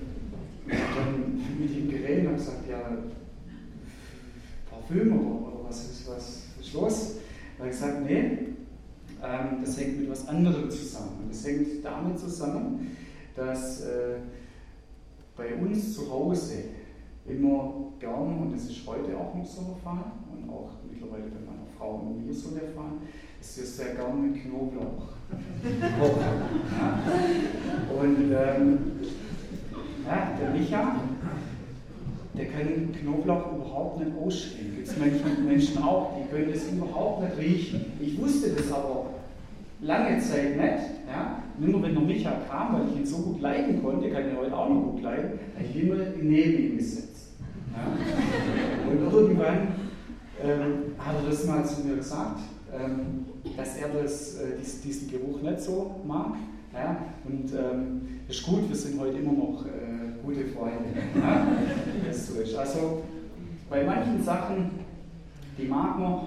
dann 0.66 1.42
mit 1.60 1.76
ihm 1.76 1.90
geredet 1.90 2.28
und 2.28 2.36
gesagt, 2.36 2.70
ja, 2.70 2.98
Parfüm 4.70 5.20
oder, 5.20 5.48
oder 5.48 5.68
was, 5.68 5.92
ist, 5.92 6.10
was 6.10 6.44
ist 6.62 6.74
los? 6.74 7.16
Er 7.60 7.66
hat 7.66 7.72
gesagt, 7.72 8.06
nee, 8.06 8.22
ähm, 9.22 9.58
das 9.60 9.78
hängt 9.78 10.00
mit 10.00 10.10
was 10.10 10.26
anderem 10.30 10.72
zusammen. 10.72 11.20
Und 11.24 11.34
das 11.34 11.46
hängt 11.46 11.84
damit 11.84 12.18
zusammen, 12.18 12.96
dass 13.36 13.82
äh, 13.82 14.20
bei 15.36 15.56
uns 15.56 15.96
zu 15.96 16.12
Hause 16.12 16.64
immer 17.26 17.74
gern, 18.00 18.40
und 18.42 18.54
das 18.54 18.66
ist 18.66 18.86
heute 18.86 19.18
auch 19.18 19.34
noch 19.34 19.46
so 19.46 19.62
der 19.62 19.76
Fall, 19.78 20.04
und 20.32 20.50
auch 20.50 20.72
mittlerweile 20.90 21.24
bei 21.24 21.40
meiner 21.40 21.68
Frau 21.78 21.96
und 21.96 22.26
mir 22.26 22.34
so 22.34 22.52
der 22.52 22.70
Fall, 22.70 22.92
dass 23.40 23.58
wir 23.58 23.66
sehr 23.66 23.96
gern 23.96 24.32
mit 24.32 24.42
Knoblauch 24.42 25.04
kochen. 26.00 26.24
Und 28.00 28.32
ähm, 28.32 28.80
ja, 30.06 30.38
der 30.40 30.50
Micha, 30.50 30.96
der 32.36 32.46
kann 32.48 32.92
Knoblauch 32.92 33.56
überhaupt 33.56 34.00
nicht 34.00 34.12
ausstehen. 34.18 34.76
Gibt 34.76 34.88
es 34.88 34.98
Menschen 34.98 35.84
auch, 35.84 36.14
die 36.18 36.30
können 36.30 36.52
das 36.52 36.68
überhaupt 36.72 37.24
nicht 37.24 37.38
riechen. 37.38 37.86
Ich 38.00 38.20
wusste 38.20 38.50
das 38.50 38.72
aber 38.72 39.06
lange 39.84 40.20
Zeit 40.20 40.58
nicht. 40.58 41.08
Ja? 41.08 41.44
Nur 41.58 41.84
wenn 41.84 41.94
der 41.94 42.04
Micha 42.04 42.32
kam, 42.50 42.74
weil 42.74 42.88
ich 42.90 43.00
ihn 43.00 43.06
so 43.06 43.18
gut 43.18 43.42
leiden 43.42 43.84
konnte, 43.84 44.10
kann 44.10 44.30
ich 44.30 44.38
heute 44.38 44.58
auch 44.58 44.70
noch 44.70 44.92
gut 44.92 45.02
leiden, 45.04 45.40
habe 45.56 45.66
ich 45.66 45.84
immer 45.84 45.96
neben 46.22 46.64
ihm 46.64 46.78
gesetzt. 46.78 47.34
Ja? 47.74 48.92
Und 48.92 49.14
irgendwann 49.14 49.68
ähm, 50.44 50.96
hat 50.98 51.16
er 51.16 51.30
das 51.30 51.46
mal 51.46 51.66
zu 51.66 51.86
mir 51.86 51.98
gesagt, 51.98 52.40
ähm, 52.74 53.26
dass 53.56 53.78
er 53.78 53.90
das, 53.90 54.36
äh, 54.40 54.58
dies, 54.60 54.82
diesen 54.82 55.12
Geruch 55.12 55.42
nicht 55.42 55.62
so 55.62 56.02
mag. 56.08 56.34
Ja? 56.74 56.98
Und 57.26 57.52
ähm, 57.54 58.02
ist 58.28 58.44
gut, 58.44 58.68
wir 58.68 58.76
sind 58.76 59.00
heute 59.00 59.18
immer 59.18 59.34
noch 59.34 59.66
äh, 59.66 60.24
gute 60.24 60.46
Freunde. 60.46 60.86
Ja? 61.16 61.48
Das 62.08 62.28
so 62.28 62.42
ist. 62.42 62.56
Also 62.56 63.04
bei 63.70 63.84
manchen 63.84 64.24
Sachen, 64.24 64.72
die 65.58 65.68
mag 65.68 66.00
man, 66.00 66.22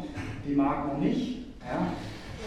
die 0.46 0.54
mag 0.54 0.86
man 0.86 1.00
nicht. 1.00 1.46
Ja? 1.60 1.88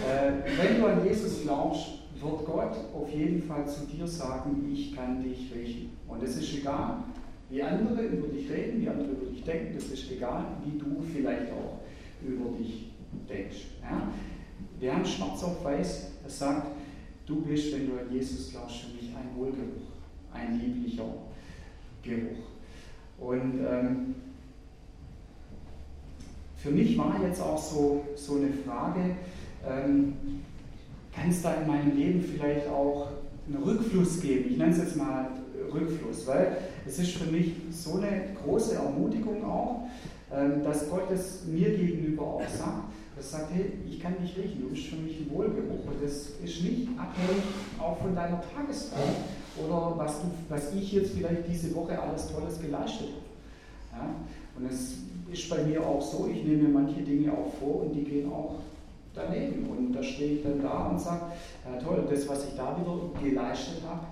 Äh, 0.07 0.31
wenn 0.57 0.79
du 0.79 0.87
an 0.87 1.05
Jesus 1.05 1.43
glaubst, 1.43 1.99
wird 2.19 2.45
Gott 2.45 2.75
auf 2.93 3.13
jeden 3.13 3.41
Fall 3.41 3.67
zu 3.67 3.85
dir 3.85 4.05
sagen, 4.07 4.69
ich 4.71 4.95
kann 4.95 5.23
dich 5.23 5.51
riechen. 5.53 5.91
Und 6.07 6.21
es 6.23 6.37
ist 6.37 6.53
egal, 6.53 7.03
wie 7.49 7.63
andere 7.63 8.03
über 8.03 8.27
dich 8.27 8.49
reden, 8.49 8.81
wie 8.81 8.89
andere 8.89 9.07
über 9.09 9.25
dich 9.25 9.43
denken, 9.43 9.73
das 9.75 9.85
ist 9.85 10.11
egal, 10.11 10.45
wie 10.63 10.77
du 10.77 11.01
vielleicht 11.01 11.51
auch 11.51 11.79
über 12.25 12.57
dich 12.57 12.91
denkst. 13.27 13.65
Ja? 13.81 14.09
Wir 14.79 14.93
haben 14.93 15.05
schwarz 15.05 15.43
auf 15.43 15.63
weiß, 15.63 16.11
es 16.25 16.39
sagt, 16.39 16.67
du 17.25 17.41
bist, 17.41 17.73
wenn 17.73 17.87
du 17.87 17.93
an 17.93 18.11
Jesus 18.11 18.51
glaubst, 18.51 18.77
für 18.77 18.95
mich 18.95 19.15
ein 19.15 19.35
Wohlgeruch, 19.35 19.89
ein 20.33 20.59
lieblicher 20.59 21.05
Geruch. 22.03 22.49
Und 23.19 23.59
ähm, 23.59 24.15
für 26.55 26.71
mich 26.71 26.97
war 26.97 27.15
jetzt 27.25 27.41
auch 27.41 27.57
so, 27.57 28.05
so 28.15 28.35
eine 28.35 28.49
Frage, 28.49 29.15
ähm, 29.67 30.13
kann 31.13 31.29
es 31.29 31.41
da 31.41 31.53
in 31.55 31.67
meinem 31.67 31.97
Leben 31.97 32.21
vielleicht 32.21 32.67
auch 32.67 33.09
einen 33.47 33.63
Rückfluss 33.63 34.21
geben? 34.21 34.51
Ich 34.51 34.57
nenne 34.57 34.71
es 34.71 34.77
jetzt 34.77 34.95
mal 34.95 35.29
Rückfluss, 35.73 36.25
weil 36.27 36.57
es 36.85 36.99
ist 36.99 37.11
für 37.11 37.31
mich 37.31 37.53
so 37.71 37.97
eine 37.97 38.35
große 38.43 38.75
Ermutigung 38.75 39.43
auch, 39.43 39.87
ähm, 40.33 40.63
dass 40.63 40.89
Gott 40.89 41.11
es 41.11 41.45
mir 41.45 41.69
gegenüber 41.69 42.23
auch 42.23 42.47
sagt. 42.47 42.89
Das 43.15 43.31
sagt, 43.31 43.51
hey, 43.53 43.73
ich 43.89 43.99
kann 43.99 44.15
dich 44.21 44.37
riechen, 44.37 44.61
du 44.61 44.69
bist 44.69 44.87
für 44.87 44.95
mich 44.95 45.19
ein 45.19 45.29
Wohlgeruch. 45.29 45.85
Und 45.85 46.01
das 46.01 46.29
ist 46.41 46.63
nicht 46.63 46.87
abhängig 46.97 47.43
auch 47.77 47.97
von 47.97 48.15
deiner 48.15 48.41
Tagesform 48.55 49.09
oder 49.57 49.93
was, 49.97 50.21
du, 50.21 50.27
was 50.47 50.73
ich 50.73 50.93
jetzt 50.93 51.11
vielleicht 51.11 51.47
diese 51.49 51.75
Woche 51.75 52.01
alles 52.01 52.31
Tolles 52.31 52.61
geleistet 52.61 53.09
habe. 53.91 54.05
Ja? 54.05 54.15
Und 54.57 54.71
es 54.71 54.99
ist 55.31 55.49
bei 55.49 55.63
mir 55.63 55.85
auch 55.85 56.01
so, 56.01 56.29
ich 56.31 56.45
nehme 56.45 56.63
mir 56.63 56.69
manche 56.69 57.01
Dinge 57.01 57.33
auch 57.33 57.53
vor 57.59 57.83
und 57.83 57.93
die 57.93 58.03
gehen 58.03 58.31
auch 58.31 58.55
daneben. 59.13 59.65
Und 59.67 59.93
da 59.93 60.03
stehe 60.03 60.37
ich 60.37 60.43
dann 60.43 60.61
da 60.61 60.87
und 60.87 60.99
sage, 60.99 61.31
ja 61.65 61.79
toll, 61.79 62.07
das, 62.09 62.27
was 62.27 62.47
ich 62.47 62.55
da 62.55 62.77
wieder 62.79 62.97
geleistet 63.21 63.81
habe, 63.87 64.05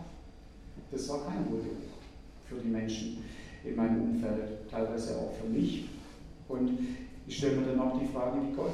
das 0.91 1.09
war 1.09 1.25
kein 1.25 1.45
Wohlgeruch 1.51 1.75
für 2.47 2.55
die 2.55 2.69
Menschen 2.69 3.23
in 3.63 3.75
meinem 3.75 4.01
Umfeld, 4.01 4.69
teilweise 4.69 5.17
auch 5.17 5.33
für 5.33 5.47
mich. 5.47 5.85
Und 6.47 6.77
ich 7.27 7.37
stelle 7.37 7.57
mir 7.57 7.67
dann 7.67 7.81
auch 7.81 7.99
die 7.99 8.07
Frage, 8.07 8.37
wie 8.41 8.55
Gott, 8.55 8.71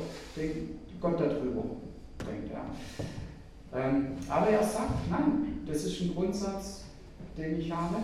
Gott 1.01 1.19
darüber 1.19 1.63
denkt. 2.19 2.51
Ja. 2.51 2.65
Ähm, 3.75 4.09
aber 4.29 4.49
er 4.49 4.63
sagt, 4.63 5.09
nein, 5.09 5.61
das 5.65 5.85
ist 5.85 6.01
ein 6.01 6.13
Grundsatz, 6.13 6.83
den 7.35 7.59
ich 7.59 7.71
habe, 7.71 7.95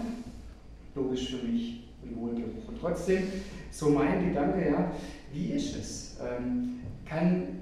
logisch 0.95 1.29
für 1.29 1.45
mich 1.45 1.83
ein 2.03 2.15
Wohlgeruch. 2.15 2.67
Und 2.67 2.79
trotzdem, 2.79 3.23
so 3.71 3.89
mein 3.89 4.29
Gedanke, 4.29 4.71
ja, 4.71 4.91
wie 5.31 5.51
ist 5.51 5.75
es? 5.75 6.17
Ähm, 6.19 6.79
kann, 7.05 7.58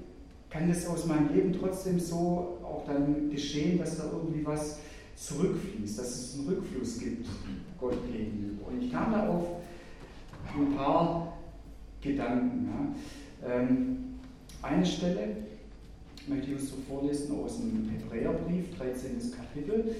kann 0.50 0.68
das 0.68 0.86
aus 0.86 1.06
meinem 1.06 1.34
Leben 1.34 1.52
trotzdem 1.52 2.00
so 2.00 2.58
auch 2.62 2.84
dann 2.86 3.30
geschehen, 3.30 3.78
dass 3.78 3.98
da 3.98 4.04
irgendwie 4.12 4.44
was 4.44 4.78
zurückfließt, 5.16 5.98
dass 5.98 6.08
es 6.08 6.38
einen 6.38 6.48
Rückfluss 6.48 6.98
gibt 6.98 7.26
Gott 7.78 7.98
gegenüber? 8.10 8.68
Und 8.68 8.82
ich 8.82 8.90
kam 8.90 9.12
da 9.12 9.28
auf 9.28 9.44
ein 10.56 10.74
paar 10.74 11.38
Gedanken. 12.00 12.68
Ja. 13.42 13.52
Ähm, 13.52 13.96
eine 14.62 14.86
Stelle 14.86 15.36
möchte 16.26 16.50
ich 16.50 16.56
uns 16.56 16.70
so 16.70 16.76
vorlesen 16.88 17.36
aus 17.36 17.58
dem 17.58 17.90
Hebräerbrief, 17.90 18.76
13. 18.76 19.32
Kapitel. 19.32 19.94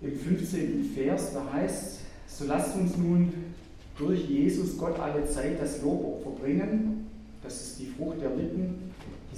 Im 0.00 0.16
15. 0.16 0.92
Vers, 0.94 1.32
da 1.32 1.52
heißt, 1.52 2.00
so 2.28 2.44
lasst 2.46 2.76
uns 2.76 2.96
nun 2.96 3.32
durch 3.96 4.28
Jesus 4.28 4.78
Gott 4.78 4.98
alle 5.00 5.24
Zeit 5.28 5.60
das 5.60 5.82
Lobopfer 5.82 6.30
bringen. 6.40 7.06
Das 7.42 7.60
ist 7.60 7.80
die 7.80 7.86
Frucht 7.86 8.20
der 8.20 8.30
Lippen, 8.36 8.87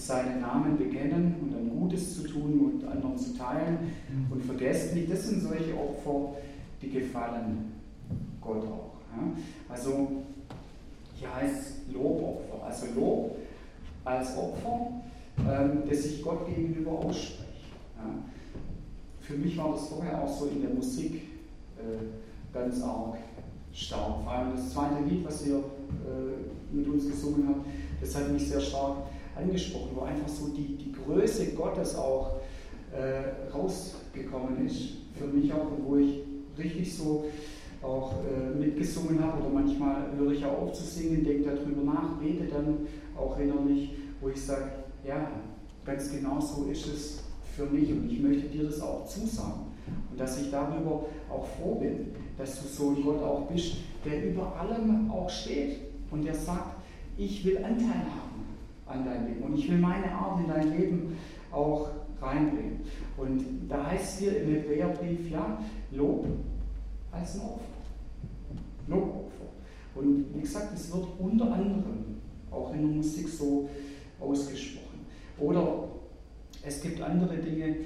seinen 0.01 0.41
Namen 0.41 0.79
bekennen 0.79 1.37
und 1.41 1.53
dann 1.53 1.71
Gutes 1.71 2.17
zu 2.17 2.29
tun 2.29 2.73
und 2.73 2.89
anderen 2.89 3.19
zu 3.19 3.37
teilen. 3.37 3.79
Und 4.31 4.45
vergesst 4.45 4.95
nicht, 4.95 5.11
das 5.11 5.29
sind 5.29 5.43
solche 5.43 5.75
Opfer, 5.75 6.37
die 6.83 6.91
gefallen 6.91 7.73
Gott 8.41 8.65
auch. 8.65 8.91
Also 9.69 10.09
hier 11.17 11.35
heißt 11.35 11.55
es 11.55 11.93
Lobopfer, 11.93 12.65
also 12.65 12.87
Lob 12.95 13.37
als 14.05 14.37
Opfer, 14.37 14.91
ähm, 15.39 15.83
das 15.89 16.05
sich 16.05 16.23
Gott 16.23 16.47
gegenüber 16.47 16.93
ausspricht. 16.93 17.41
Für 19.21 19.35
mich 19.35 19.57
war 19.57 19.73
das 19.73 19.89
vorher 19.89 20.23
auch 20.23 20.39
so 20.39 20.47
in 20.47 20.63
der 20.63 20.71
Musik 20.71 21.23
äh, 21.79 22.53
ganz 22.53 22.83
arg 22.83 23.17
stark. 23.73 24.25
Vor 24.25 24.33
allem 24.33 24.57
das 24.57 24.73
zweite 24.73 25.05
Lied, 25.09 25.25
was 25.25 25.47
ihr 25.47 25.57
äh, 25.57 26.75
mit 26.75 26.89
uns 26.89 27.07
gesungen 27.07 27.47
habt, 27.49 27.67
das 28.01 28.17
hat 28.17 28.33
mich 28.33 28.49
sehr 28.49 28.61
stark 28.61 28.97
angesprochen, 29.37 29.91
wo 29.95 30.03
einfach 30.03 30.29
so 30.29 30.49
die, 30.49 30.77
die 30.77 30.93
Größe 30.93 31.53
Gottes 31.53 31.97
auch 31.97 32.37
äh, 32.93 33.51
rausgekommen 33.53 34.67
ist. 34.67 34.95
Für 35.15 35.27
mich 35.27 35.53
auch, 35.53 35.67
wo 35.85 35.97
ich 35.97 36.23
richtig 36.59 36.95
so 36.97 37.27
auch 37.83 38.13
äh, 38.25 38.59
mitgesungen 38.59 39.23
habe 39.23 39.43
oder 39.43 39.51
manchmal 39.51 40.07
höre 40.17 40.33
ich 40.33 40.45
auch 40.45 40.63
auf 40.63 40.73
zu 40.73 40.83
singen, 40.83 41.25
denke 41.25 41.51
darüber 41.51 41.83
nach, 41.83 42.19
bete 42.19 42.45
dann 42.45 42.87
auch 43.17 43.39
innerlich, 43.39 43.93
wo 44.21 44.29
ich 44.29 44.41
sage, 44.41 44.71
ja, 45.07 45.31
ganz 45.85 46.13
genau 46.13 46.39
so 46.41 46.65
ist 46.71 46.87
es 46.87 47.25
für 47.57 47.67
mich 47.67 47.91
und 47.91 48.11
ich 48.11 48.21
möchte 48.21 48.49
dir 48.49 48.65
das 48.65 48.81
auch 48.81 49.07
zusagen 49.07 49.63
und 50.11 50.21
dass 50.21 50.41
ich 50.41 50.51
darüber 50.51 51.07
auch 51.31 51.47
froh 51.59 51.77
bin, 51.77 52.09
dass 52.37 52.61
du 52.61 52.69
so 52.69 52.91
ein 52.91 53.03
Gott 53.03 53.23
auch 53.23 53.47
bist, 53.51 53.77
der 54.05 54.31
über 54.31 54.55
allem 54.57 55.11
auch 55.11 55.29
steht 55.29 55.79
und 56.11 56.25
der 56.25 56.35
sagt, 56.35 56.77
ich 57.17 57.45
will 57.45 57.59
Anteil 57.59 57.89
haben 57.89 58.50
an 58.91 59.05
deinem 59.05 59.27
Leben 59.27 59.43
und 59.43 59.59
ich 59.59 59.71
will 59.71 59.79
meine 59.79 60.13
Art 60.13 60.41
in 60.41 60.49
dein 60.49 60.77
Leben 60.77 61.17
auch 61.51 61.91
reinbringen. 62.21 62.81
Und 63.17 63.69
da 63.69 63.87
heißt 63.87 64.15
es 64.15 64.19
hier 64.19 64.43
im 64.43 64.51
Hebräerbrief, 64.51 65.31
ja, 65.31 65.59
Lob 65.93 66.27
als 67.11 67.37
ein 67.37 67.43
Opfer. 67.43 67.65
Lobopfer. 68.87 69.47
Und 69.95 70.27
wie 70.35 70.41
gesagt, 70.41 70.73
es 70.75 70.93
wird 70.93 71.07
unter 71.19 71.53
anderem 71.53 72.21
auch 72.51 72.73
in 72.75 72.81
der 72.81 72.97
Musik 72.97 73.29
so 73.29 73.69
ausgesprochen. 74.21 75.07
Oder 75.39 75.89
es 76.63 76.83
gibt 76.83 77.01
andere 77.01 77.37
Dinge 77.39 77.77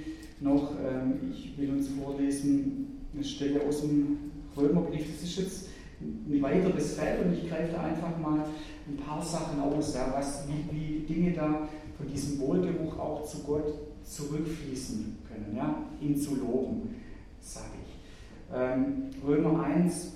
noch, 0.41 0.73
ähm, 0.73 1.33
ich 1.33 1.57
will 1.57 1.71
uns 1.71 1.89
vorlesen, 1.89 3.07
eine 3.15 3.25
Stelle 3.25 3.63
aus 3.67 3.83
dem 3.83 4.19
Römerbrief, 4.57 5.13
das 5.13 5.23
ist 5.23 5.39
jetzt 5.39 5.69
ein 6.01 6.43
weiteres 6.43 6.95
Feld 6.95 7.25
und 7.25 7.33
ich 7.33 7.49
greife 7.49 7.73
da 7.73 7.83
einfach 7.83 8.19
mal 8.19 8.45
ein 8.87 8.97
paar 8.97 9.23
Sachen 9.23 9.61
aus, 9.61 9.95
ja, 9.95 10.13
was, 10.15 10.45
wie, 10.49 10.77
wie 10.77 11.01
Dinge 11.01 11.33
da 11.33 11.69
von 11.97 12.07
diesem 12.07 12.39
Wohlgeruch 12.41 12.99
auch 12.99 13.25
zu 13.25 13.39
Gott 13.39 13.73
zurückfließen 14.05 15.19
können, 15.27 15.57
ja, 15.57 15.77
ihn 16.01 16.17
zu 16.17 16.37
loben, 16.37 16.95
sage 17.41 17.67
ich. 17.83 18.55
Ähm, 18.55 19.11
Römer 19.27 19.65
1, 19.65 20.13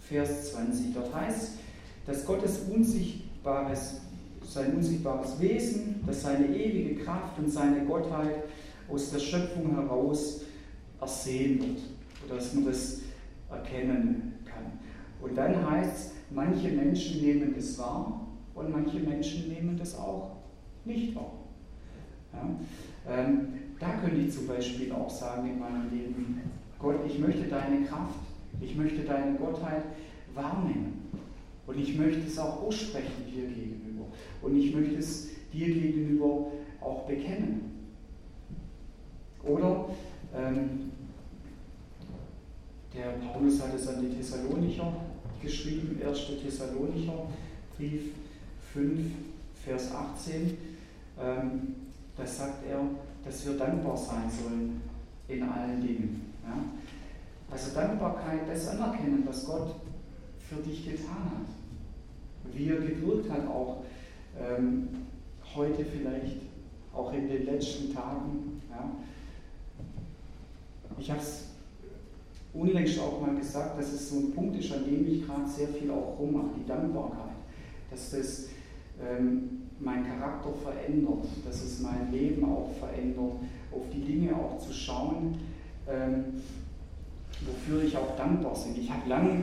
Vers 0.00 0.52
20, 0.52 0.94
dort 0.94 1.12
heißt, 1.14 1.52
dass 2.06 2.24
Gottes 2.24 2.60
unsichtbares, 2.72 4.00
sein 4.48 4.76
unsichtbares 4.76 5.40
Wesen, 5.40 6.00
dass 6.06 6.22
seine 6.22 6.46
ewige 6.46 7.02
Kraft 7.02 7.38
und 7.38 7.50
seine 7.50 7.84
Gottheit 7.84 8.44
aus 8.88 9.10
der 9.10 9.18
Schöpfung 9.18 9.74
heraus 9.74 10.42
ersehen 11.00 11.58
wird, 11.58 11.78
oder 12.24 12.36
dass 12.36 12.54
man 12.54 12.66
das 12.66 12.98
erkennen 13.50 14.34
kann. 14.44 14.78
Und 15.20 15.36
dann 15.36 15.70
heißt 15.70 15.96
es, 15.96 16.12
manche 16.30 16.68
Menschen 16.68 17.20
nehmen 17.20 17.54
das 17.56 17.78
wahr 17.78 18.26
und 18.54 18.70
manche 18.70 18.98
Menschen 19.00 19.48
nehmen 19.48 19.76
das 19.76 19.98
auch 19.98 20.36
nicht 20.84 21.14
wahr. 21.14 21.32
Ja? 22.32 23.12
Ähm, 23.12 23.48
da 23.78 23.92
könnte 24.00 24.20
ich 24.20 24.32
zum 24.32 24.46
Beispiel 24.46 24.92
auch 24.92 25.10
sagen 25.10 25.48
in 25.48 25.58
meinem 25.58 25.90
Leben, 25.90 26.40
Gott, 26.78 26.96
ich 27.06 27.18
möchte 27.18 27.44
deine 27.44 27.84
Kraft, 27.86 28.18
ich 28.60 28.76
möchte 28.76 29.02
deine 29.02 29.36
Gottheit 29.36 29.82
wahrnehmen. 30.34 31.10
Und 31.66 31.78
ich 31.78 31.96
möchte 31.98 32.26
es 32.26 32.38
auch 32.38 32.62
aussprechen 32.62 33.24
dir 33.26 33.48
gegenüber. 33.48 34.04
Und 34.40 34.56
ich 34.56 34.74
möchte 34.74 34.96
es 34.96 35.30
dir 35.52 35.66
gegenüber 35.66 36.52
auch 36.80 37.06
bekennen. 37.06 37.90
Oder 39.42 39.88
ähm, 40.34 40.92
der 42.94 43.10
Paulus 43.26 43.62
hat 43.62 43.74
es 43.74 43.88
an 43.88 44.00
die 44.00 44.16
Thessalonicher 44.16 44.92
geschrieben, 45.42 46.00
1. 46.04 46.18
Thessalonicher, 46.42 47.26
Brief 47.76 48.12
5, 48.72 49.00
Vers 49.64 49.92
18. 49.92 50.56
Ähm, 51.20 51.76
da 52.16 52.26
sagt 52.26 52.66
er, 52.68 52.80
dass 53.24 53.46
wir 53.46 53.56
dankbar 53.56 53.96
sein 53.96 54.30
sollen 54.30 54.80
in 55.28 55.42
allen 55.42 55.80
Dingen. 55.80 56.32
Ja? 56.44 56.56
Also 57.50 57.74
Dankbarkeit, 57.74 58.48
das 58.48 58.68
anerkennen, 58.68 59.22
was 59.26 59.46
Gott 59.46 59.74
für 60.38 60.56
dich 60.56 60.84
getan 60.84 61.30
hat. 61.30 62.52
Wie 62.52 62.68
er 62.68 62.76
gewirkt 62.76 63.30
hat, 63.30 63.46
auch 63.48 63.84
ähm, 64.38 64.88
heute 65.54 65.84
vielleicht, 65.84 66.36
auch 66.92 67.12
in 67.12 67.28
den 67.28 67.44
letzten 67.44 67.92
Tagen. 67.92 68.62
Ja. 68.70 68.90
Ich 70.98 71.10
habe 71.10 71.20
es 71.20 71.44
unlängst 72.58 72.98
auch 72.98 73.20
mal 73.20 73.36
gesagt, 73.36 73.78
dass 73.78 73.92
es 73.92 74.10
so 74.10 74.16
ein 74.16 74.32
Punkt 74.32 74.58
ist, 74.58 74.72
an 74.72 74.84
dem 74.84 75.06
ich 75.06 75.26
gerade 75.26 75.48
sehr 75.48 75.68
viel 75.68 75.90
auch 75.90 76.18
rummache, 76.18 76.50
die 76.58 76.66
Dankbarkeit. 76.66 77.36
Dass 77.90 78.10
das 78.10 78.46
ähm, 79.00 79.62
mein 79.78 80.06
Charakter 80.06 80.52
verändert, 80.54 81.26
dass 81.44 81.62
es 81.62 81.80
mein 81.80 82.10
Leben 82.10 82.44
auch 82.44 82.70
verändert, 82.78 83.34
auf 83.72 83.84
die 83.92 84.00
Dinge 84.00 84.34
auch 84.34 84.58
zu 84.58 84.72
schauen, 84.72 85.38
ähm, 85.88 86.24
wofür 87.44 87.84
ich 87.84 87.96
auch 87.96 88.16
dankbar 88.16 88.54
bin. 88.54 88.82
Ich 88.82 88.90
habe 88.90 89.08
lange 89.08 89.42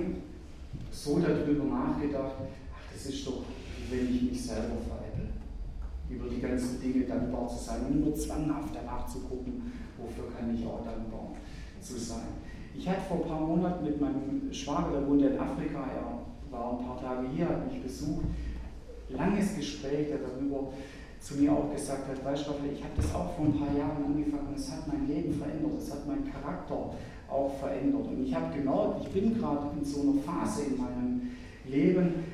so 0.92 1.20
darüber 1.20 1.66
nachgedacht, 1.66 2.36
ach, 2.74 2.94
das 2.94 3.06
ist 3.06 3.28
doch, 3.28 3.44
wie 3.78 3.96
wenn 3.96 4.16
ich 4.16 4.22
mich 4.24 4.44
selber 4.44 4.78
veräppel. 4.88 5.30
Über 6.10 6.30
die 6.30 6.42
ganzen 6.42 6.82
Dinge 6.82 7.06
dankbar 7.06 7.48
zu 7.48 7.64
sein 7.64 8.00
nur 8.00 8.16
zwanghaft 8.16 8.76
danach 8.76 9.08
zu 9.08 9.20
gucken, 9.20 9.72
wofür 9.98 10.26
kann 10.36 10.56
ich 10.56 10.66
auch 10.66 10.84
dankbar 10.84 11.32
zu 11.82 11.98
sein. 11.98 12.53
Ich 12.78 12.88
hatte 12.88 13.02
vor 13.08 13.18
ein 13.18 13.30
paar 13.30 13.42
Monaten 13.42 13.86
mit 13.86 14.02
meinem 14.02 14.52
Schwager, 14.52 15.00
der 15.00 15.08
wohnt 15.08 15.22
in 15.22 15.40
Afrika, 15.40 15.86
er 15.96 16.52
war 16.52 16.80
ein 16.80 16.86
paar 16.86 17.00
Tage 17.02 17.28
hier, 17.36 17.48
hat 17.48 17.72
mich 17.72 17.82
besucht, 17.82 18.26
langes 19.10 19.56
Gespräch, 19.56 20.08
der 20.10 20.18
darüber 20.18 20.72
zu 21.20 21.36
mir 21.36 21.54
auch 21.54 21.72
gesagt 21.72 22.10
hat, 22.10 22.26
weißt 22.26 22.48
du, 22.48 22.52
ich 22.74 22.84
habe 22.84 22.94
das 22.98 23.16
auch 23.16 23.34
vor 23.36 23.46
ein 23.46 23.58
paar 23.58 23.74
Jahren 23.78 24.04
angefangen 24.06 24.54
es 24.56 24.72
hat 24.72 24.88
mein 24.88 25.08
Leben 25.08 25.34
verändert, 25.34 25.72
es 25.80 25.92
hat 25.92 26.06
meinen 26.06 26.30
Charakter 26.30 26.94
auch 27.30 27.58
verändert. 27.60 28.08
Und 28.08 28.26
ich 28.26 28.36
habe 28.36 28.54
gemerkt, 28.54 29.02
ich 29.04 29.10
bin 29.10 29.40
gerade 29.40 29.68
in 29.78 29.86
so 29.86 30.02
einer 30.02 30.22
Phase 30.22 30.64
in 30.64 30.78
meinem 30.78 31.32
Leben, 31.66 32.26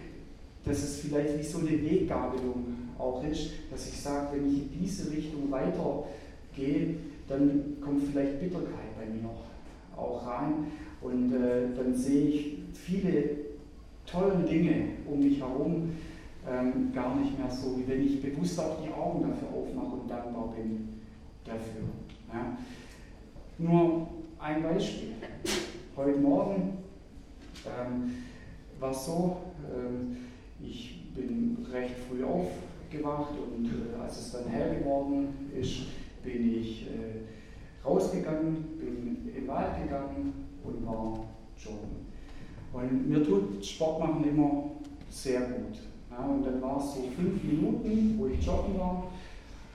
dass 0.65 0.77
es 0.77 0.99
vielleicht 0.99 1.37
wie 1.37 1.43
so 1.43 1.59
eine 1.59 1.71
Weggabelung 1.71 2.65
auch 2.97 3.23
ist, 3.23 3.51
dass 3.71 3.87
ich 3.87 4.01
sage, 4.01 4.29
wenn 4.33 4.51
ich 4.51 4.63
in 4.63 4.69
diese 4.81 5.11
Richtung 5.11 5.49
weitergehe, 5.51 6.95
dann 7.27 7.77
kommt 7.79 8.03
vielleicht 8.11 8.39
Bitterkeit 8.39 8.97
bei 8.97 9.05
mir 9.05 9.29
auch 9.99 10.25
rein 10.25 10.67
und 11.01 11.33
äh, 11.33 11.75
dann 11.75 11.93
sehe 11.93 12.27
ich 12.27 12.57
viele 12.73 13.23
tolle 14.05 14.43
Dinge 14.43 14.89
um 15.09 15.19
mich 15.19 15.39
herum 15.39 15.91
ähm, 16.47 16.91
gar 16.93 17.15
nicht 17.15 17.37
mehr 17.37 17.49
so, 17.49 17.77
wie 17.77 17.87
wenn 17.87 18.05
ich 18.05 18.21
bewusst 18.21 18.59
auch 18.59 18.81
die 18.83 18.91
Augen 18.91 19.27
dafür 19.27 19.49
aufmache 19.49 20.01
und 20.01 20.09
dankbar 20.09 20.53
bin 20.55 21.01
dafür. 21.45 21.83
Ja. 22.33 22.57
Nur 23.57 24.07
ein 24.39 24.63
Beispiel. 24.63 25.09
Heute 25.95 26.19
Morgen 26.19 26.77
ähm, 27.65 28.15
war 28.79 28.91
es 28.91 29.05
so, 29.05 29.37
ähm, 29.73 30.17
ich 30.61 31.13
bin 31.13 31.65
recht 31.71 31.95
früh 32.07 32.23
aufgewacht 32.23 33.33
und 33.37 33.65
äh, 33.65 34.01
als 34.01 34.19
es 34.19 34.31
dann 34.31 34.45
hell 34.45 34.79
geworden 34.79 35.51
ist, 35.59 35.81
bin 36.23 36.57
ich 36.57 36.87
äh, 36.87 37.19
rausgegangen, 37.85 38.77
bin 38.77 39.33
im 39.35 39.47
Wald 39.47 39.83
gegangen 39.83 40.33
und 40.63 40.85
war 40.85 41.25
joggen. 41.57 42.09
Und 42.71 43.09
mir 43.09 43.23
tut 43.23 43.65
Sport 43.65 43.99
machen 43.99 44.23
immer 44.23 44.71
sehr 45.09 45.41
gut. 45.41 45.79
Ja, 46.11 46.25
und 46.25 46.43
dann 46.43 46.61
war 46.61 46.77
es 46.77 46.95
so 46.95 47.01
fünf 47.15 47.43
Minuten, 47.43 48.15
wo 48.17 48.27
ich 48.27 48.45
joggen 48.45 48.77
war, 48.77 49.11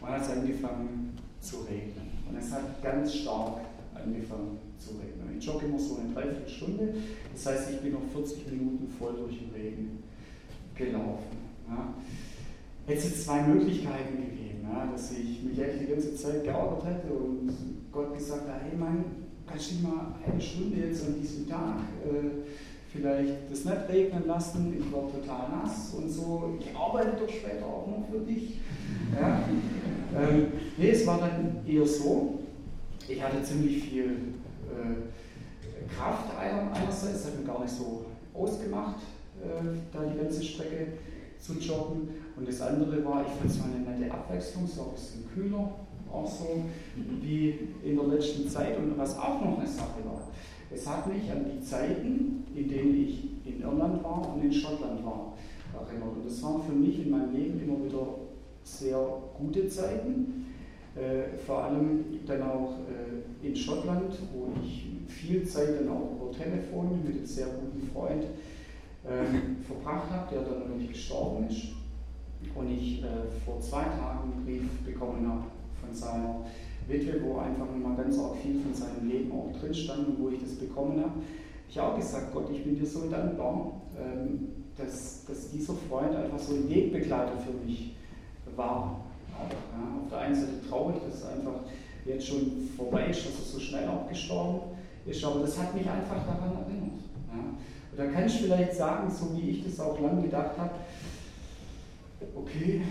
und 0.00 0.08
hat 0.08 0.22
es 0.22 0.30
angefangen 0.30 1.16
zu 1.40 1.62
regnen. 1.62 2.10
Und 2.28 2.36
es 2.36 2.52
hat 2.52 2.82
ganz 2.82 3.14
stark 3.14 3.60
angefangen 3.94 4.58
zu 4.78 4.90
regnen. 4.90 5.36
Ich 5.38 5.44
jogge 5.44 5.66
immer 5.66 5.78
so 5.78 5.96
eine 5.96 6.12
Dreiviertelstunde, 6.12 6.94
das 7.32 7.46
heißt, 7.46 7.70
ich 7.72 7.80
bin 7.80 7.92
noch 7.92 8.04
40 8.12 8.50
Minuten 8.50 8.88
voll 8.98 9.14
durch 9.16 9.38
den 9.38 9.50
Regen 9.50 10.02
gelaufen. 10.74 11.36
Ja. 11.68 11.94
Hätte 12.86 13.06
es 13.06 13.24
zwei 13.24 13.42
Möglichkeiten 13.42 14.16
gegeben, 14.16 14.53
ja, 14.64 14.88
dass 14.90 15.12
ich 15.12 15.42
mich 15.42 15.58
echt 15.58 15.80
die 15.80 15.86
ganze 15.86 16.14
Zeit 16.14 16.42
geärgert 16.42 16.84
hätte 16.84 17.12
und 17.12 17.52
Gott 17.92 18.16
gesagt 18.16 18.48
hat, 18.48 18.62
hey 18.62 18.76
Mann, 18.76 19.04
kannst 19.46 19.72
du 19.72 19.86
mal 19.86 20.14
eine 20.26 20.40
Stunde 20.40 20.76
jetzt 20.78 21.06
an 21.06 21.20
diesem 21.20 21.48
Tag 21.48 21.78
äh, 22.04 22.48
vielleicht 22.90 23.50
das 23.50 23.64
nicht 23.64 23.88
regnen 23.88 24.26
lassen, 24.26 24.74
ich 24.78 24.92
war 24.92 25.10
total 25.10 25.48
nass 25.50 25.94
und 25.94 26.08
so, 26.08 26.54
ich 26.60 26.74
arbeite 26.76 27.16
doch 27.20 27.28
später 27.28 27.66
auch 27.66 27.86
noch 27.88 28.08
für 28.08 28.20
dich. 28.20 28.60
Ja. 29.20 29.44
Ähm, 30.16 30.46
nee, 30.76 30.90
es 30.90 31.06
war 31.06 31.18
dann 31.18 31.56
eher 31.66 31.86
so, 31.86 32.38
ich 33.08 33.22
hatte 33.22 33.42
ziemlich 33.42 33.82
viel 33.82 34.04
äh, 34.04 35.94
Kraft 35.94 36.30
einerseits, 36.38 37.26
hat 37.26 37.38
mir 37.38 37.44
gar 37.44 37.62
nicht 37.62 37.74
so 37.74 38.06
ausgemacht, 38.32 39.00
äh, 39.42 39.76
da 39.92 40.04
die 40.04 40.18
ganze 40.18 40.42
Strecke 40.42 40.86
zu 41.38 41.54
joggen. 41.54 42.08
Und 42.36 42.48
das 42.48 42.60
andere 42.60 43.04
war, 43.04 43.22
ich 43.22 43.32
fand 43.32 43.50
es 43.50 43.58
mal 43.58 43.68
eine 43.74 43.98
nette 43.98 44.12
Abwechslung, 44.12 44.66
so 44.66 44.82
ein 44.82 44.90
bisschen 44.94 45.24
kühler, 45.32 45.70
auch 46.12 46.26
so 46.26 46.64
wie 47.20 47.58
in 47.84 47.96
der 47.96 48.06
letzten 48.06 48.48
Zeit. 48.48 48.76
Und 48.78 48.96
was 48.98 49.18
auch 49.18 49.40
noch 49.40 49.58
eine 49.58 49.68
Sache 49.68 50.04
war, 50.04 50.28
es 50.72 50.86
hat 50.88 51.06
mich 51.06 51.30
an 51.30 51.44
die 51.44 51.64
Zeiten, 51.64 52.44
in 52.54 52.68
denen 52.68 53.04
ich 53.04 53.46
in 53.46 53.62
Irland 53.62 54.02
war 54.02 54.34
und 54.34 54.42
in 54.42 54.52
Schottland 54.52 55.04
war, 55.04 55.34
erinnert. 55.74 56.16
Und 56.16 56.26
das 56.26 56.42
waren 56.42 56.62
für 56.62 56.72
mich 56.72 57.00
in 57.00 57.10
meinem 57.10 57.34
Leben 57.34 57.60
immer 57.60 57.84
wieder 57.84 58.06
sehr 58.64 58.98
gute 59.38 59.68
Zeiten 59.68 60.44
äh, 60.96 61.36
vor 61.44 61.64
allem 61.64 62.04
dann 62.24 62.42
auch 62.42 62.74
äh, 62.88 63.46
in 63.46 63.56
Schottland, 63.56 64.16
wo 64.32 64.52
ich 64.62 64.86
viel 65.08 65.44
Zeit 65.44 65.80
dann 65.80 65.88
auch 65.88 66.12
über 66.12 66.30
Telefon 66.30 67.02
mit 67.04 67.16
einem 67.16 67.26
sehr 67.26 67.46
guten 67.46 67.90
Freund 67.92 68.24
ähm, 69.04 69.56
verbracht 69.66 70.10
habe, 70.10 70.34
der 70.34 70.42
dann 70.44 70.68
nämlich 70.70 70.92
gestorben 70.92 71.48
ist. 71.48 71.72
Und 72.54 72.70
ich 72.70 73.02
äh, 73.02 73.06
vor 73.44 73.60
zwei 73.60 73.82
Tagen 73.84 74.32
einen 74.32 74.44
Brief 74.44 74.62
bekommen 74.84 75.28
habe 75.28 75.44
von 75.80 75.94
seiner 75.94 76.44
Witwe, 76.86 77.22
wo 77.22 77.38
einfach 77.38 77.66
mal 77.74 77.96
ganz 77.96 78.18
auch 78.18 78.36
viel 78.36 78.60
von 78.60 78.74
seinem 78.74 79.08
Leben 79.08 79.32
auch 79.32 79.50
drin 79.58 79.74
stand 79.74 80.08
und 80.08 80.20
wo 80.20 80.28
ich 80.28 80.40
das 80.40 80.54
bekommen 80.54 81.00
habe. 81.00 81.12
Ich 81.68 81.78
habe 81.78 81.92
auch 81.92 81.96
gesagt, 81.96 82.32
Gott, 82.32 82.50
ich 82.52 82.62
bin 82.62 82.78
dir 82.78 82.86
so 82.86 83.08
dankbar, 83.08 83.80
ähm, 83.98 84.48
dass, 84.76 85.24
dass 85.24 85.50
dieser 85.50 85.74
Freund 85.88 86.14
einfach 86.14 86.38
so 86.38 86.54
ein 86.54 86.68
Wegbegleiter 86.68 87.36
für 87.38 87.66
mich 87.66 87.96
war. 88.54 89.00
Ja. 89.30 90.02
Auf 90.02 90.08
der 90.10 90.18
einen 90.18 90.34
Seite 90.34 90.68
traurig, 90.68 90.96
dass 91.04 91.20
es 91.20 91.26
einfach 91.26 91.60
jetzt 92.04 92.26
schon 92.26 92.68
vorbei 92.76 93.06
ist, 93.06 93.26
dass 93.26 93.38
er 93.38 93.44
so 93.44 93.58
schnell 93.58 93.88
auch 93.88 94.08
gestorben 94.08 94.60
ist, 95.06 95.24
aber 95.24 95.40
das 95.40 95.58
hat 95.58 95.74
mich 95.74 95.88
einfach 95.88 96.24
daran 96.26 96.52
erinnert. 96.62 97.00
Ja. 97.32 97.40
Und 97.90 97.98
da 97.98 98.06
kann 98.06 98.26
ich 98.26 98.34
vielleicht 98.34 98.74
sagen, 98.74 99.10
so 99.10 99.36
wie 99.36 99.50
ich 99.50 99.64
das 99.64 99.80
auch 99.80 99.98
lange 100.00 100.22
gedacht 100.22 100.56
habe, 100.58 100.70
okay, 102.34 102.82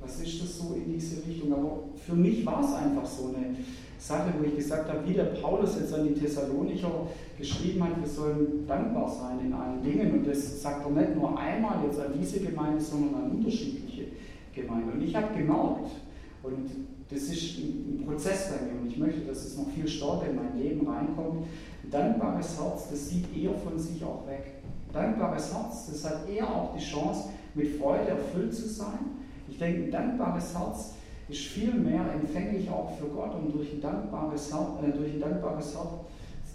was 0.00 0.20
ist 0.20 0.42
das 0.42 0.58
so 0.58 0.74
in 0.74 0.92
diese 0.92 1.26
Richtung? 1.26 1.52
Aber 1.52 1.80
für 2.06 2.14
mich 2.14 2.44
war 2.46 2.62
es 2.62 2.72
einfach 2.74 3.04
so 3.04 3.28
eine 3.28 3.56
Sache, 3.98 4.32
wo 4.38 4.44
ich 4.44 4.56
gesagt 4.56 4.88
habe, 4.88 5.06
wie 5.08 5.14
der 5.14 5.24
Paulus 5.24 5.76
jetzt 5.80 5.92
an 5.92 6.06
die 6.06 6.14
Thessalonicher 6.14 6.90
geschrieben 7.36 7.82
hat, 7.84 8.00
wir 8.00 8.08
sollen 8.08 8.66
dankbar 8.66 9.08
sein 9.08 9.46
in 9.46 9.52
allen 9.52 9.82
Dingen. 9.82 10.12
Und 10.12 10.26
das 10.26 10.62
sagt 10.62 10.86
er 10.86 10.92
nicht 10.92 11.16
nur 11.16 11.36
einmal 11.38 11.84
jetzt 11.84 12.00
an 12.00 12.12
diese 12.18 12.40
Gemeinde, 12.40 12.80
sondern 12.80 13.24
an 13.24 13.30
unterschiedliche 13.32 14.06
Gemeinden. 14.54 14.92
Und 14.92 15.02
ich 15.02 15.14
habe 15.14 15.36
gemerkt, 15.36 15.90
und 16.42 16.70
das 17.10 17.22
ist 17.22 17.58
ein 17.58 18.04
Prozess 18.06 18.50
bei 18.50 18.66
mir 18.66 18.80
und 18.80 18.88
ich 18.88 18.98
möchte, 18.98 19.20
dass 19.22 19.44
es 19.44 19.56
noch 19.56 19.68
viel 19.70 19.88
stärker 19.88 20.28
in 20.28 20.36
mein 20.36 20.58
Leben 20.58 20.86
reinkommt. 20.86 21.46
Ein 21.82 21.90
dankbares 21.90 22.60
Herz, 22.60 22.88
das 22.90 23.08
sieht 23.08 23.36
eher 23.36 23.54
von 23.54 23.78
sich 23.78 24.04
auch 24.04 24.26
weg. 24.26 24.62
Ein 24.88 24.92
dankbares 24.92 25.52
Herz, 25.52 25.90
das 25.90 26.04
hat 26.04 26.28
eher 26.28 26.48
auch 26.48 26.76
die 26.76 26.84
Chance, 26.84 27.30
mit 27.58 27.78
Freude 27.78 28.08
erfüllt 28.08 28.54
zu 28.54 28.68
sein. 28.68 28.98
Ich 29.48 29.58
denke, 29.58 29.84
ein 29.84 29.90
dankbares 29.90 30.56
Herz 30.56 30.94
ist 31.28 31.40
viel 31.40 31.74
mehr 31.74 32.04
empfänglich 32.14 32.70
auch 32.70 32.96
für 32.98 33.06
Gott 33.06 33.34
und 33.34 33.54
durch 33.54 33.72
ein 33.72 33.80
dankbares 33.82 34.52
Herz, 34.52 34.68
äh, 34.82 34.96
durch 34.96 35.12
ein 35.12 35.20
dankbares 35.20 35.74
Herz 35.76 35.88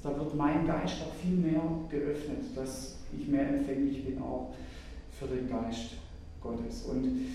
da 0.03 0.09
wird 0.17 0.35
mein 0.35 0.67
Geist 0.67 0.95
auch 1.01 1.13
viel 1.23 1.37
mehr 1.37 1.61
geöffnet, 1.89 2.43
dass 2.55 2.97
ich 3.17 3.27
mehr 3.27 3.47
empfänglich 3.47 4.05
bin 4.05 4.21
auch 4.21 4.53
für 5.17 5.27
den 5.27 5.49
Geist 5.49 5.91
Gottes. 6.41 6.83
Und 6.83 7.27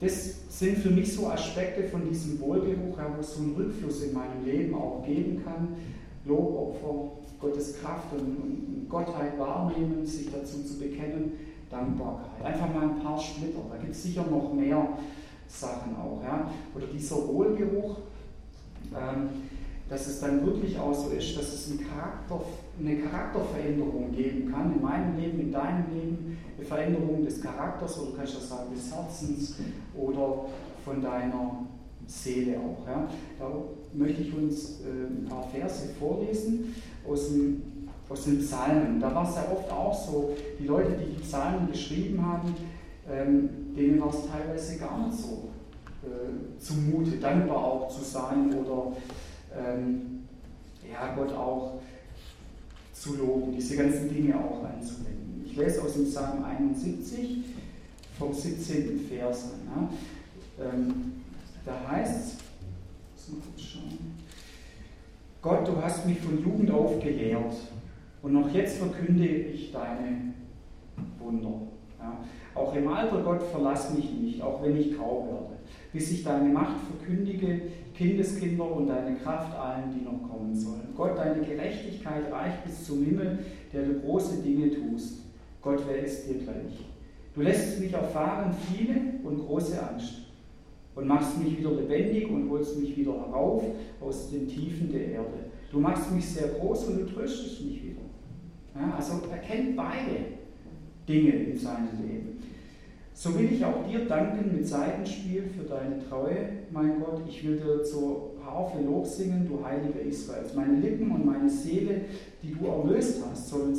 das 0.00 0.36
sind 0.48 0.78
für 0.78 0.90
mich 0.90 1.12
so 1.12 1.26
Aspekte 1.26 1.88
von 1.88 2.08
diesem 2.08 2.38
Wohlgeruch, 2.38 2.96
wo 2.96 3.20
es 3.20 3.34
so 3.34 3.42
einen 3.42 3.56
Rückfluss 3.56 4.04
in 4.04 4.14
meinem 4.14 4.44
Leben 4.44 4.72
auch 4.74 5.04
geben 5.04 5.42
kann. 5.44 5.74
Lobopfer, 6.24 7.10
Gottes 7.40 7.80
Kraft 7.80 8.12
und, 8.12 8.36
und 8.36 8.86
Gottheit 8.88 9.36
wahrnehmen, 9.36 10.06
sich 10.06 10.30
dazu 10.30 10.62
zu 10.62 10.78
bekennen, 10.78 11.32
Dankbarkeit. 11.70 12.44
Einfach 12.44 12.72
mal 12.74 12.82
ein 12.82 12.98
paar 13.00 13.18
Splitter, 13.18 13.60
da 13.70 13.76
gibt 13.76 13.92
es 13.92 14.02
sicher 14.02 14.24
noch 14.30 14.52
mehr 14.52 14.86
Sachen 15.48 15.96
auch. 15.96 16.22
Ja? 16.22 16.50
Oder 16.74 16.86
dieser 16.86 17.16
Wohlgeruch, 17.28 17.98
ähm, 18.94 19.28
dass 19.88 20.06
es 20.06 20.20
dann 20.20 20.44
wirklich 20.44 20.78
auch 20.78 20.92
so 20.92 21.10
ist, 21.10 21.36
dass 21.36 21.52
es 21.52 21.78
Charakter, 21.78 22.40
eine 22.78 22.96
Charakterveränderung 22.98 24.12
geben 24.14 24.52
kann, 24.52 24.74
in 24.74 24.82
meinem 24.82 25.16
Leben, 25.18 25.40
in 25.40 25.52
deinem 25.52 25.84
Leben, 25.94 26.38
eine 26.56 26.66
Veränderung 26.66 27.24
des 27.24 27.40
Charakters 27.40 27.98
oder 27.98 28.10
du 28.10 28.16
kannst 28.16 28.36
das 28.36 28.48
sagen 28.48 28.74
des 28.74 28.94
Herzens 28.94 29.56
oder 29.96 30.44
von 30.84 31.00
deiner 31.00 31.66
Seele 32.06 32.58
auch. 32.58 32.86
Ja. 32.86 33.08
Da 33.38 33.50
möchte 33.94 34.22
ich 34.22 34.34
uns 34.34 34.80
äh, 34.80 35.06
ein 35.06 35.26
paar 35.28 35.48
Verse 35.48 35.88
vorlesen 35.98 36.74
aus, 37.08 37.28
dem, 37.28 37.62
aus 38.08 38.24
den 38.24 38.38
Psalmen. 38.40 39.00
Da 39.00 39.14
war 39.14 39.28
es 39.28 39.36
ja 39.36 39.46
oft 39.52 39.70
auch 39.70 39.94
so, 39.94 40.36
die 40.58 40.66
Leute, 40.66 40.92
die 40.92 41.14
die 41.14 41.22
Psalmen 41.22 41.70
geschrieben 41.70 42.24
haben, 42.24 42.54
ähm, 43.10 43.74
denen 43.76 44.00
war 44.00 44.10
es 44.10 44.26
teilweise 44.26 44.78
gar 44.78 45.06
nicht 45.06 45.18
so 45.18 45.48
äh, 46.02 46.60
zumute, 46.60 47.16
dankbar 47.18 47.56
auch 47.56 47.88
zu 47.88 48.02
sein 48.02 48.52
oder 48.54 48.92
ähm, 49.56 50.24
ja, 50.90 51.14
Gott 51.14 51.32
auch 51.32 51.80
zu 52.92 53.16
loben, 53.16 53.52
diese 53.52 53.76
ganzen 53.76 54.08
Dinge 54.12 54.34
auch 54.36 54.64
anzuwenden. 54.64 55.44
Ich 55.46 55.56
lese 55.56 55.82
aus 55.82 55.94
dem 55.94 56.04
Psalm 56.04 56.44
71 56.44 57.44
vom 58.18 58.32
17. 58.32 59.06
Vers 59.08 59.44
an. 59.44 59.88
Ja. 60.58 60.64
Ähm, 60.64 61.12
da 61.64 61.90
heißt 61.90 62.16
es, 62.16 62.36
Gott, 65.40 65.68
du 65.68 65.80
hast 65.80 66.06
mich 66.06 66.18
von 66.18 66.42
Jugend 66.42 66.70
auf 66.70 67.00
gelehrt 67.00 67.54
und 68.22 68.32
noch 68.32 68.52
jetzt 68.52 68.78
verkünde 68.78 69.26
ich 69.26 69.72
deine 69.72 70.34
Wunder. 71.18 71.62
Ja. 71.98 72.18
Auch 72.54 72.74
im 72.74 72.88
Alter, 72.88 73.22
Gott, 73.22 73.42
verlass 73.42 73.94
mich 73.94 74.12
nicht, 74.12 74.42
auch 74.42 74.62
wenn 74.62 74.76
ich 74.76 74.96
grau 74.96 75.26
werde, 75.30 75.56
bis 75.92 76.10
ich 76.10 76.24
deine 76.24 76.48
Macht 76.48 76.76
verkündige, 76.88 77.62
Kindeskinder 77.94 78.70
und 78.70 78.88
deine 78.88 79.16
Kraft 79.16 79.56
allen, 79.56 79.92
die 79.92 80.04
noch 80.04 80.28
kommen 80.28 80.54
sollen. 80.54 80.88
Gott, 80.96 81.16
deine 81.16 81.44
Gerechtigkeit 81.44 82.32
reicht 82.32 82.64
bis 82.64 82.84
zum 82.84 83.04
Himmel, 83.04 83.38
der 83.72 83.84
du 83.84 84.00
große 84.00 84.42
Dinge 84.42 84.70
tust. 84.70 85.24
Gott, 85.62 85.82
wer 85.86 86.02
ist 86.02 86.28
dir 86.28 86.38
gleich? 86.38 86.86
Du 87.34 87.42
lässt 87.42 87.80
mich 87.80 87.92
erfahren 87.92 88.54
viele 88.72 88.96
und 89.22 89.46
große 89.46 89.80
Angst 89.80 90.14
und 90.94 91.06
machst 91.06 91.38
mich 91.38 91.58
wieder 91.58 91.70
lebendig 91.70 92.28
und 92.28 92.50
holst 92.50 92.80
mich 92.80 92.96
wieder 92.96 93.12
herauf 93.12 93.62
aus 94.00 94.30
den 94.30 94.48
Tiefen 94.48 94.90
der 94.90 95.06
Erde. 95.06 95.50
Du 95.70 95.78
machst 95.78 96.10
mich 96.12 96.26
sehr 96.26 96.48
groß 96.48 96.88
und 96.88 97.00
du 97.00 97.06
tröstest 97.06 97.64
mich 97.64 97.84
wieder. 97.84 97.97
Ja, 98.78 98.94
also 98.96 99.22
er 99.30 99.38
kennt 99.38 99.76
beide 99.76 100.38
Dinge 101.08 101.30
in 101.30 101.58
seinem 101.58 101.88
Leben. 102.00 102.38
So 103.12 103.36
will 103.36 103.50
ich 103.52 103.64
auch 103.64 103.84
dir 103.84 104.06
danken 104.06 104.54
mit 104.54 104.68
Seitenspiel 104.68 105.42
für 105.42 105.64
deine 105.64 105.98
Treue, 106.08 106.50
mein 106.70 107.00
Gott. 107.00 107.22
Ich 107.28 107.44
will 107.44 107.56
dir 107.56 107.82
zur 107.82 108.34
Harfe 108.44 108.80
Lob 108.80 109.04
singen, 109.04 109.48
du 109.48 109.64
Heiliger 109.64 110.00
Israels. 110.00 110.54
Meine 110.54 110.76
Lippen 110.76 111.10
und 111.10 111.26
meine 111.26 111.50
Seele, 111.50 112.02
die 112.40 112.54
du 112.54 112.66
erlöst 112.66 113.20
hast, 113.28 113.48
sollen 113.48 113.74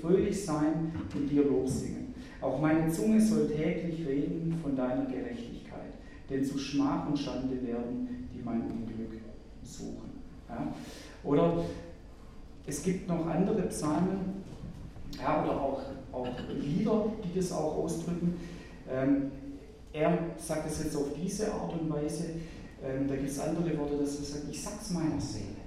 fröhlich 0.00 0.44
sein 0.44 0.92
und 1.14 1.30
dir 1.30 1.44
Lob 1.44 1.68
singen. 1.68 2.12
Auch 2.40 2.60
meine 2.60 2.90
Zunge 2.90 3.20
soll 3.20 3.48
täglich 3.48 4.04
reden 4.06 4.58
von 4.60 4.74
deiner 4.74 5.04
Gerechtigkeit, 5.04 5.92
denn 6.28 6.44
zu 6.44 6.58
Schmach 6.58 7.08
und 7.08 7.16
Schande 7.16 7.64
werden, 7.64 8.28
die 8.34 8.42
mein 8.42 8.62
Unglück 8.62 9.20
suchen. 9.62 10.10
Ja? 10.48 10.74
Oder 11.22 11.64
es 12.66 12.82
gibt 12.82 13.08
noch 13.08 13.26
andere 13.26 13.62
Psalmen 13.62 14.39
ja, 15.22 15.42
oder 15.42 15.52
auch, 15.52 15.80
auch 16.12 16.28
Lieder, 16.48 17.04
die 17.24 17.38
das 17.38 17.52
auch 17.52 17.76
ausdrücken. 17.76 18.38
Ähm, 18.90 19.30
er 19.92 20.18
sagt 20.36 20.70
es 20.70 20.84
jetzt 20.84 20.96
auf 20.96 21.08
diese 21.16 21.52
Art 21.52 21.72
und 21.72 21.90
Weise. 21.90 22.24
Ähm, 22.82 23.08
da 23.08 23.16
gibt 23.16 23.28
es 23.28 23.38
andere 23.38 23.76
Worte, 23.78 23.98
dass 23.98 24.18
er 24.18 24.24
sagt, 24.24 24.44
ich 24.50 24.62
sag's 24.62 24.90
meiner 24.90 25.20
Seele. 25.20 25.60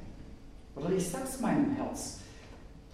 Oder 0.75 0.91
ich 0.91 1.07
sag's 1.07 1.39
meinem 1.39 1.75
Herz 1.75 2.19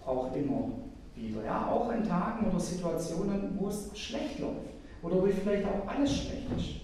auch 0.04 0.34
immer 0.34 0.70
wieder. 1.14 1.44
Ja, 1.44 1.70
auch 1.70 1.88
an 1.88 2.06
Tagen 2.06 2.46
oder 2.48 2.60
Situationen, 2.60 3.56
wo 3.58 3.68
es 3.68 3.90
schlecht 3.98 4.38
läuft. 4.38 4.56
Oder 5.02 5.16
wo 5.16 5.26
vielleicht 5.26 5.66
auch 5.66 5.88
alles 5.88 6.14
schlecht 6.14 6.46
ist. 6.56 6.80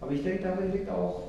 Aber 0.00 0.12
ich 0.12 0.22
denke, 0.22 0.42
darin 0.42 0.72
liegt 0.72 0.90
auch 0.90 1.22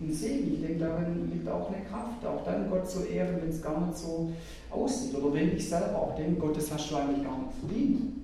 ein 0.00 0.12
Segen. 0.12 0.54
Ich 0.54 0.60
denke, 0.60 0.80
darin 0.80 1.30
liegt 1.32 1.48
auch 1.48 1.68
eine 1.72 1.84
Kraft, 1.84 2.24
auch 2.26 2.44
dann 2.44 2.70
Gott 2.70 2.88
zu 2.88 3.04
ehren, 3.04 3.36
wenn 3.40 3.48
es 3.48 3.62
gar 3.62 3.86
nicht 3.86 3.96
so 3.96 4.30
aussieht. 4.70 5.14
Oder 5.14 5.34
wenn 5.34 5.56
ich 5.56 5.68
selber 5.68 5.96
auch 5.96 6.16
denke, 6.16 6.40
Gott, 6.40 6.56
das 6.56 6.72
hast 6.72 6.90
du 6.90 6.96
eigentlich 6.96 7.24
gar 7.24 7.38
nicht 7.38 7.58
verdient 7.60 8.16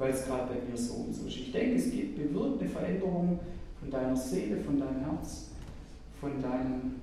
weil 0.00 0.12
es 0.12 0.24
gerade 0.24 0.46
bei 0.46 0.54
mir 0.66 0.76
so 0.78 0.94
und 0.94 1.14
so 1.14 1.26
ist. 1.26 1.36
Ich 1.36 1.52
denke, 1.52 1.76
es 1.76 1.90
gibt, 1.90 2.16
bewirkt 2.16 2.62
eine 2.62 2.70
Veränderung 2.70 3.38
von 3.78 3.90
deiner 3.90 4.16
Seele, 4.16 4.56
von 4.60 4.80
deinem 4.80 5.04
Herz, 5.04 5.48
von 6.18 6.40
deinem 6.40 6.94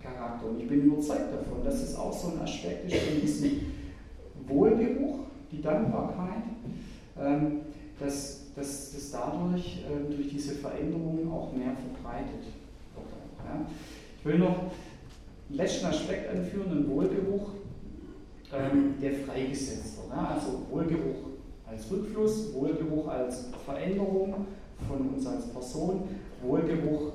Charakter. 0.00 0.46
Und 0.48 0.60
ich 0.60 0.68
bin 0.68 0.84
überzeugt 0.84 1.32
davon, 1.32 1.64
dass 1.64 1.82
es 1.82 1.96
auch 1.96 2.12
so 2.12 2.28
ein 2.28 2.40
Aspekt 2.40 2.86
ist 2.86 3.02
von 3.02 3.20
diesem 3.20 3.60
Wohlgeruch, 4.46 5.18
die 5.50 5.60
Dankbarkeit, 5.60 6.44
ähm, 7.20 7.62
dass, 7.98 8.52
dass 8.54 9.10
dadurch, 9.10 9.84
ähm, 9.90 10.14
durch 10.14 10.28
diese 10.28 10.54
Veränderung 10.54 11.28
auch 11.32 11.52
mehr 11.52 11.72
verbreitet. 11.74 12.44
Ja. 13.44 13.66
Ich 14.18 14.24
will 14.24 14.38
noch 14.38 14.58
einen 14.58 15.58
letzten 15.58 15.86
Aspekt 15.86 16.30
anführen, 16.30 16.70
einen 16.70 16.88
Wohlgeruch, 16.88 17.50
ähm, 18.52 18.94
der 19.00 19.12
freigesetzt 19.12 19.98
wird. 19.98 20.10
Ja. 20.10 20.34
Also 20.34 20.62
Wohlgeruch 20.70 21.30
als 21.66 21.90
Rückfluss, 21.90 22.54
Wohlgeruch 22.54 23.08
als 23.08 23.46
Veränderung 23.64 24.46
von 24.88 25.08
uns 25.08 25.26
als 25.26 25.46
Person, 25.48 26.08
Wohlgeruch, 26.42 27.12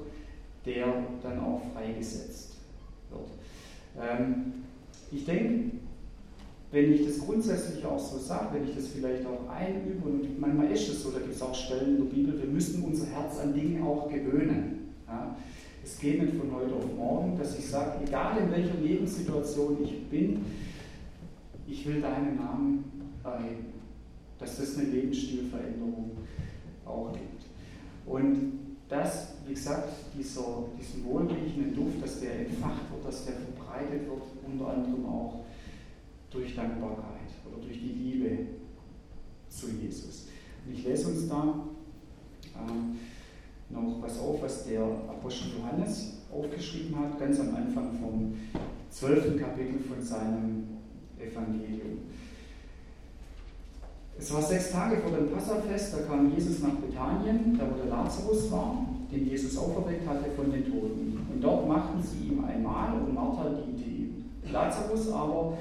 der 0.65 0.85
dann 1.21 1.39
auch 1.39 1.61
freigesetzt 1.73 2.57
wird. 3.09 3.29
Ähm, 3.99 4.53
ich 5.11 5.25
denke, 5.25 5.77
wenn 6.71 6.93
ich 6.93 7.05
das 7.05 7.19
grundsätzlich 7.19 7.83
auch 7.83 7.97
so 7.97 8.19
sage, 8.19 8.49
wenn 8.53 8.67
ich 8.67 8.75
das 8.75 8.87
vielleicht 8.87 9.25
auch 9.25 9.49
einübe, 9.49 10.07
und 10.07 10.39
manchmal 10.39 10.71
ist 10.71 10.87
es 10.87 11.01
so, 11.01 11.09
da 11.09 11.19
gibt 11.19 11.33
es 11.33 11.41
auch 11.41 11.55
Stellen 11.55 11.97
in 11.97 12.03
der 12.03 12.15
Bibel, 12.15 12.39
wir 12.39 12.47
müssen 12.47 12.83
unser 12.83 13.07
Herz 13.07 13.39
an 13.39 13.53
Dinge 13.53 13.83
auch 13.83 14.07
gewöhnen. 14.07 14.93
Ja. 15.07 15.35
Es 15.91 15.97
geht 15.97 16.21
nicht 16.21 16.35
von 16.35 16.53
heute 16.53 16.75
auf 16.75 16.85
morgen, 16.95 17.35
dass 17.35 17.57
ich 17.57 17.65
sage, 17.65 18.05
egal 18.05 18.37
in 18.37 18.51
welcher 18.51 18.75
Lebenssituation 18.75 19.83
ich 19.83 20.07
bin, 20.07 20.45
ich 21.67 21.85
will 21.87 21.99
deinen 21.99 22.35
Namen 22.35 23.11
erheben. 23.23 23.73
Dass 24.37 24.57
das 24.57 24.77
eine 24.77 24.87
Lebensstilveränderung 24.89 26.11
auch 26.85 27.11
gibt. 27.11 27.43
Und 28.05 28.59
das, 28.87 29.33
wie 29.47 29.55
gesagt, 29.55 29.89
dieser, 30.15 30.63
diesen 30.79 31.05
wohlriechenden 31.05 31.75
Duft, 31.75 32.03
dass 32.03 32.21
der 32.21 32.39
entfacht 32.47 32.91
wird, 32.91 33.05
dass 33.05 33.25
der 33.25 33.33
verbreitet 33.33 34.07
wird, 34.07 34.21
unter 34.45 34.67
anderem 34.67 35.05
auch 35.07 35.39
durch 36.29 36.55
Dankbarkeit 36.55 37.31
oder 37.51 37.65
durch 37.65 37.79
die 37.79 37.93
Liebe 37.93 38.37
zu 39.49 39.67
Jesus. 39.69 40.27
Und 40.65 40.73
ich 40.75 40.85
lese 40.85 41.07
uns 41.07 41.27
da 41.27 41.65
äh, 42.53 43.18
noch 43.69 44.01
was 44.01 44.19
auf, 44.19 44.41
was 44.41 44.65
der 44.65 44.81
Apostel 44.81 45.51
Johannes 45.59 46.13
aufgeschrieben 46.31 46.97
hat, 46.99 47.19
ganz 47.19 47.39
am 47.39 47.55
Anfang 47.55 47.91
vom 48.01 48.33
zwölften 48.89 49.39
Kapitel 49.39 49.79
von 49.79 50.01
seinem 50.01 50.67
Evangelium. 51.19 51.99
Es 54.17 54.33
war 54.33 54.41
sechs 54.41 54.71
Tage 54.71 54.97
vor 54.97 55.11
dem 55.11 55.31
Passafest, 55.31 55.93
da 55.93 55.99
kam 55.99 56.33
Jesus 56.35 56.61
nach 56.61 56.75
Bethanien, 56.75 57.57
da 57.57 57.65
wo 57.71 57.77
der 57.77 57.85
Lazarus 57.85 58.51
war, 58.51 58.85
den 59.11 59.27
Jesus 59.27 59.57
auferweckt 59.57 60.07
hatte 60.07 60.31
von 60.35 60.51
den 60.51 60.65
Toten. 60.65 61.25
Und 61.31 61.41
dort 61.41 61.67
machten 61.67 62.03
sie 62.03 62.27
ihm 62.27 62.43
ein 62.43 62.61
Mahl 62.61 62.95
und 63.01 63.13
Martha 63.13 63.49
diente 63.49 63.89
ihm. 63.89 64.25
Lazarus 64.51 65.09
aber 65.11 65.57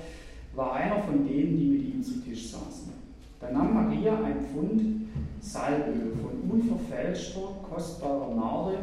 war 0.55 0.73
einer 0.73 1.03
von 1.03 1.25
denen, 1.27 1.57
die 1.57 1.67
mit 1.67 1.95
ihm 1.95 2.03
zu 2.03 2.21
Tisch 2.21 2.51
saßen. 2.51 2.98
Da 3.41 3.51
nahm 3.51 3.75
Maria 3.75 4.23
ein 4.23 4.45
Pfund 4.45 4.99
Salböl 5.41 6.13
von 6.21 6.51
unverfälschter, 6.51 7.41
kostbarer 7.63 8.35
Narde 8.35 8.79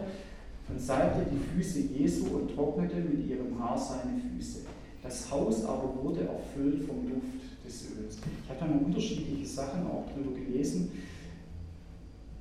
und 0.70 0.80
salbte 0.80 1.26
die 1.30 1.38
Füße 1.38 1.80
Jesu 1.80 2.38
und 2.38 2.56
trocknete 2.56 2.98
mit 2.98 3.28
ihrem 3.28 3.60
Haar 3.60 3.78
seine 3.78 4.20
Füße. 4.20 4.62
Das 5.04 5.30
Haus 5.30 5.66
aber 5.66 5.94
wurde 6.02 6.22
erfüllt 6.22 6.84
vom 6.86 7.08
Duft 7.08 7.66
des 7.66 7.92
Öls. 7.92 8.18
Ich 8.44 8.50
habe 8.50 8.60
da 8.60 8.66
noch 8.66 8.86
unterschiedliche 8.86 9.46
Sachen 9.46 9.86
auch 9.88 10.06
drüber 10.14 10.36
gelesen. 10.36 10.92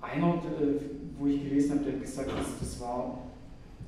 Einer, 0.01 0.35
äh, 0.35 0.81
wo 1.19 1.27
ich 1.27 1.43
gelesen 1.43 1.73
habe, 1.73 1.85
der 1.85 1.95
hat 1.95 2.01
gesagt, 2.01 2.31
das, 2.61 2.81
war 2.81 3.19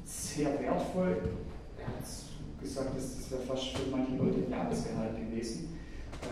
sehr 0.05 0.61
wertvoll. 0.61 1.17
Er 1.79 1.87
hat 1.87 2.61
gesagt, 2.61 2.91
das, 2.97 3.31
wäre 3.31 3.43
fast 3.43 3.69
für 3.69 3.91
manche 3.91 4.17
Leute 4.17 4.45
ein 4.45 4.51
Jahresgehalt 4.51 5.17
gewesen, 5.17 5.79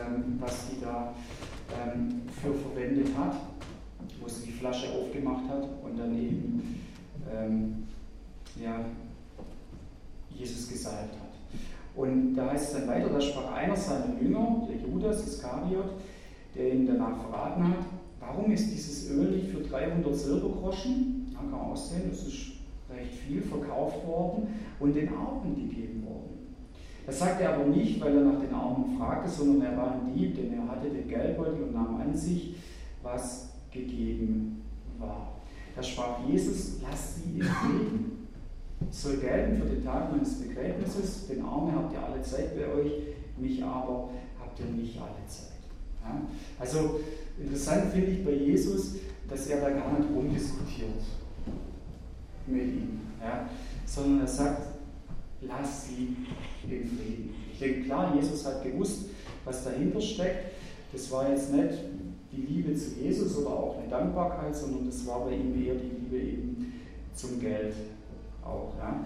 ähm, 0.00 0.36
was 0.38 0.68
sie 0.68 0.80
da 0.80 1.14
ähm, 1.72 2.22
für 2.40 2.54
verwendet 2.54 3.08
hat, 3.16 3.36
wo 4.20 4.28
sie 4.28 4.46
die 4.46 4.52
Flasche 4.52 4.88
aufgemacht 4.92 5.48
hat 5.48 5.68
und 5.82 5.98
dann 5.98 6.16
eben 6.16 6.80
ähm, 7.32 7.84
ja, 8.62 8.84
Jesus 10.30 10.68
gesalbt 10.68 11.14
hat. 11.14 11.24
Und 11.96 12.34
da 12.34 12.50
heißt 12.50 12.72
es 12.72 12.78
dann 12.80 12.88
weiter, 12.88 13.08
da 13.08 13.20
sprach 13.20 13.52
einer 13.52 13.76
seiner 13.76 14.20
Jünger, 14.20 14.66
der 14.68 14.76
Judas 14.76 15.26
Iskariot, 15.26 15.92
der 16.54 16.74
ihn 16.74 16.86
danach 16.86 17.16
verraten 17.20 17.68
hat, 17.68 17.84
warum 18.20 18.50
ist 18.50 18.70
dieses 18.70 19.10
Öl 19.10 19.30
nicht 19.30 19.48
für 19.48 19.60
300 19.60 20.14
Silbergroschen, 20.14 21.32
man 21.34 21.50
kann 21.50 21.60
aussehen, 21.60 22.10
das 22.10 22.26
ist 22.26 22.52
recht 22.90 23.14
viel, 23.26 23.42
verkauft 23.42 24.06
worden 24.06 24.48
und 24.80 24.94
den 24.94 25.08
Armen 25.08 25.54
gegeben 25.54 26.04
worden. 26.06 26.33
Das 27.06 27.18
sagte 27.18 27.44
er 27.44 27.54
aber 27.54 27.66
nicht, 27.66 28.00
weil 28.00 28.16
er 28.16 28.24
nach 28.24 28.40
den 28.40 28.54
Armen 28.54 28.96
fragte, 28.98 29.28
sondern 29.28 29.72
er 29.72 29.76
war 29.76 29.92
ein 29.92 30.14
Dieb, 30.14 30.36
denn 30.36 30.54
er 30.54 30.68
hatte 30.68 30.88
den 30.88 31.08
Geldbeutel 31.08 31.64
und 31.64 31.74
nahm 31.74 32.00
an 32.00 32.16
sich, 32.16 32.56
was 33.02 33.50
gegeben 33.70 34.62
war. 34.98 35.32
Da 35.76 35.82
sprach 35.82 36.26
Jesus, 36.26 36.80
lasst 36.82 37.16
sie 37.16 37.40
in 37.40 37.42
Frieden 37.42 38.14
soll 38.90 39.16
gelten 39.16 39.60
für 39.60 39.68
den 39.68 39.84
Tag 39.84 40.12
meines 40.12 40.34
Begräbnisses. 40.34 41.26
Den 41.26 41.44
Armen 41.44 41.74
habt 41.74 41.92
ihr 41.92 42.02
alle 42.02 42.22
Zeit 42.22 42.56
bei 42.56 42.66
euch, 42.72 42.92
mich 43.36 43.62
aber 43.62 44.10
habt 44.40 44.60
ihr 44.60 44.66
nicht 44.66 44.96
alle 44.98 45.26
Zeit. 45.26 45.58
Ja? 46.02 46.22
Also 46.58 47.00
interessant 47.38 47.92
finde 47.92 48.10
ich 48.10 48.24
bei 48.24 48.32
Jesus, 48.32 48.96
dass 49.28 49.46
er 49.46 49.60
da 49.60 49.70
gar 49.70 49.98
nicht 49.98 50.10
rumdiskutiert 50.14 51.02
mit 52.46 52.62
ihm, 52.62 53.00
ja? 53.20 53.48
sondern 53.86 54.20
er 54.20 54.26
sagt, 54.26 54.73
lass 55.48 55.88
sie 55.88 56.16
in 56.64 56.88
Frieden. 56.88 57.34
Ich 57.52 57.58
denke, 57.58 57.82
klar, 57.82 58.14
Jesus 58.14 58.44
hat 58.46 58.62
gewusst, 58.62 59.10
was 59.44 59.64
dahinter 59.64 60.00
steckt. 60.00 60.54
Das 60.92 61.10
war 61.10 61.28
jetzt 61.30 61.52
nicht 61.52 61.78
die 62.32 62.42
Liebe 62.42 62.74
zu 62.74 63.00
Jesus 63.00 63.36
oder 63.38 63.50
auch 63.50 63.78
eine 63.78 63.88
Dankbarkeit, 63.88 64.54
sondern 64.54 64.86
das 64.86 65.06
war 65.06 65.24
bei 65.24 65.34
ihm 65.34 65.54
eher 65.54 65.74
die 65.74 65.90
Liebe 66.00 66.16
eben 66.16 66.72
zum 67.14 67.40
Geld 67.40 67.74
auch. 68.44 68.74
Ja. 68.78 69.04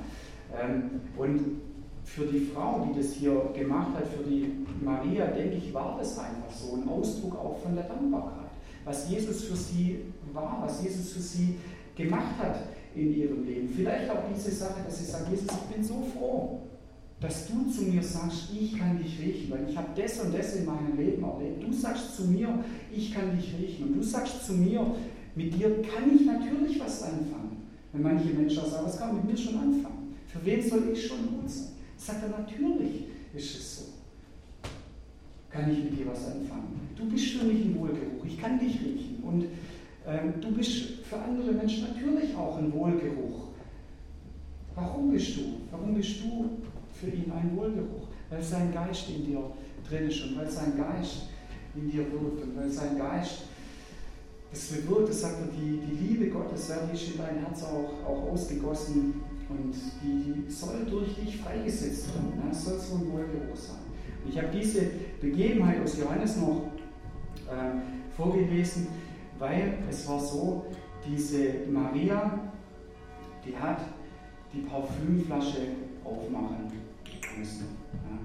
Ähm, 0.59 1.01
und 1.17 1.61
für 2.05 2.25
die 2.25 2.41
Frau, 2.41 2.89
die 2.89 2.99
das 2.99 3.13
hier 3.13 3.51
gemacht 3.55 3.95
hat, 3.95 4.07
für 4.07 4.25
die 4.25 4.65
Maria, 4.83 5.27
denke 5.27 5.57
ich, 5.57 5.75
war 5.75 5.97
das 5.99 6.19
einfach 6.19 6.51
so 6.51 6.77
ein 6.77 6.89
Ausdruck 6.89 7.35
auch 7.37 7.59
von 7.59 7.75
der 7.75 7.85
Dankbarkeit. 7.85 8.49
Was 8.85 9.11
Jesus 9.11 9.45
für 9.45 9.57
sie 9.57 10.01
war, 10.33 10.63
was 10.65 10.83
Jesus 10.83 11.13
für 11.13 11.21
sie 11.21 11.57
gemacht 11.95 12.39
hat 12.39 12.61
in 12.99 13.15
ihrem 13.15 13.45
Leben. 13.45 13.69
Vielleicht 13.75 14.11
auch 14.11 14.23
diese 14.35 14.51
Sache, 14.51 14.83
dass 14.85 14.99
sie 14.99 15.05
sagt, 15.05 15.31
Jesus, 15.31 15.47
ich 15.47 15.75
bin 15.75 15.85
so 15.85 16.07
froh, 16.15 16.61
dass 17.21 17.49
du 17.49 17.71
zu 17.71 17.83
mir 17.83 18.03
sagst, 18.03 18.49
ich 18.59 18.79
kann 18.79 18.99
dich 18.99 19.19
riechen, 19.21 19.51
weil 19.51 19.69
ich 19.69 19.77
habe 19.77 19.89
das 20.01 20.21
und 20.21 20.33
das 20.35 20.57
in 20.57 20.65
meinem 20.65 20.97
Leben 20.97 21.23
erlebt. 21.23 21.63
Du 21.63 21.73
sagst 21.73 22.17
zu 22.17 22.25
mir, 22.25 22.65
ich 22.95 23.13
kann 23.13 23.37
dich 23.37 23.55
riechen. 23.59 23.89
Und 23.89 23.97
du 23.97 24.03
sagst 24.03 24.47
zu 24.47 24.53
mir, 24.53 24.95
mit 25.35 25.55
dir 25.55 25.83
kann 25.83 26.15
ich 26.15 26.27
natürlich 26.27 26.79
was 26.81 27.03
anfangen. 27.03 27.57
Wenn 27.93 28.03
manche 28.03 28.29
Menschen 28.29 28.65
sagen, 28.71 28.87
was 28.87 28.99
kann 28.99 29.17
mit 29.17 29.25
mir 29.25 29.37
schon 29.37 29.57
anfangen? 29.57 30.15
Für 30.29 30.45
wen 30.45 30.69
soll 30.69 30.91
ich 30.93 31.07
schon 31.07 31.27
gut 31.29 31.49
sein? 31.49 31.69
Sagt 31.97 32.23
er, 32.23 32.39
natürlich 32.39 33.05
ist 33.35 33.57
es 33.57 33.77
so. 33.77 33.85
Kann 35.51 35.71
ich 35.73 35.85
mit 35.85 35.99
dir 35.99 36.07
was 36.07 36.27
anfangen? 36.27 36.81
Du 36.95 37.09
bist 37.09 37.27
für 37.27 37.47
mich 37.47 37.65
ein 37.65 37.77
Wohlgeruch, 37.79 38.25
ich 38.25 38.41
kann 38.41 38.61
dich 38.61 38.75
riechen. 38.81 39.23
Und 39.23 39.47
du 40.41 40.53
bist 40.53 41.05
für 41.05 41.19
andere 41.19 41.53
Menschen 41.53 41.89
natürlich 41.89 42.35
auch 42.35 42.59
ein 42.59 42.73
Wohlgeruch. 42.73 43.49
Warum 44.75 45.11
bist 45.11 45.37
du? 45.37 45.43
Warum 45.71 45.95
bist 45.95 46.23
du 46.23 46.51
für 46.93 47.09
ihn 47.09 47.31
ein 47.33 47.57
Wohlgeruch? 47.57 48.07
Weil 48.31 48.43
sein 48.43 48.73
Geist 48.73 49.09
in 49.11 49.27
dir 49.27 49.51
drin 49.89 50.09
ist 50.09 50.23
und 50.25 50.39
weil 50.39 50.51
sein 50.51 50.77
Geist 50.77 51.29
in 51.75 51.91
dir 51.91 52.11
wirkt 52.13 52.43
und 52.43 52.57
weil 52.57 52.71
sein 52.71 52.97
Geist 52.97 53.43
das 54.51 54.69
bewirkt, 54.69 55.11
das 55.11 55.21
sagt 55.21 55.41
er, 55.41 55.47
die, 55.49 55.79
die 55.79 56.07
Liebe 56.07 56.29
Gottes, 56.29 56.69
ja, 56.69 56.77
die 56.87 56.97
ist 56.97 57.11
in 57.11 57.19
dein 57.19 57.39
Herz 57.41 57.65
auch, 57.65 58.09
auch 58.09 58.33
ausgegossen 58.33 59.21
und 59.49 59.75
die, 60.03 60.33
die 60.33 60.51
soll 60.51 60.87
durch 60.89 61.15
dich 61.17 61.37
freigesetzt 61.37 62.09
werden. 62.15 62.49
Das 62.49 62.65
soll 62.65 62.79
so 62.79 62.95
ein 62.95 63.13
Wohlgeruch 63.13 63.57
sein. 63.57 63.77
Und 64.25 64.33
ich 64.33 64.39
habe 64.39 64.49
diese 64.57 64.87
Begebenheit 65.21 65.83
aus 65.83 65.99
Johannes 65.99 66.37
noch 66.39 66.63
äh, 67.47 68.17
vorgelesen, 68.17 68.87
weil 69.39 69.79
es 69.89 70.09
war 70.09 70.21
so, 70.21 70.67
diese 71.07 71.67
Maria, 71.71 72.39
die 73.45 73.57
hat 73.57 73.81
die 74.53 74.61
Parfümflasche 74.61 75.59
aufmachen 76.05 76.73
müssen, 77.39 77.69
ja, 77.93 78.19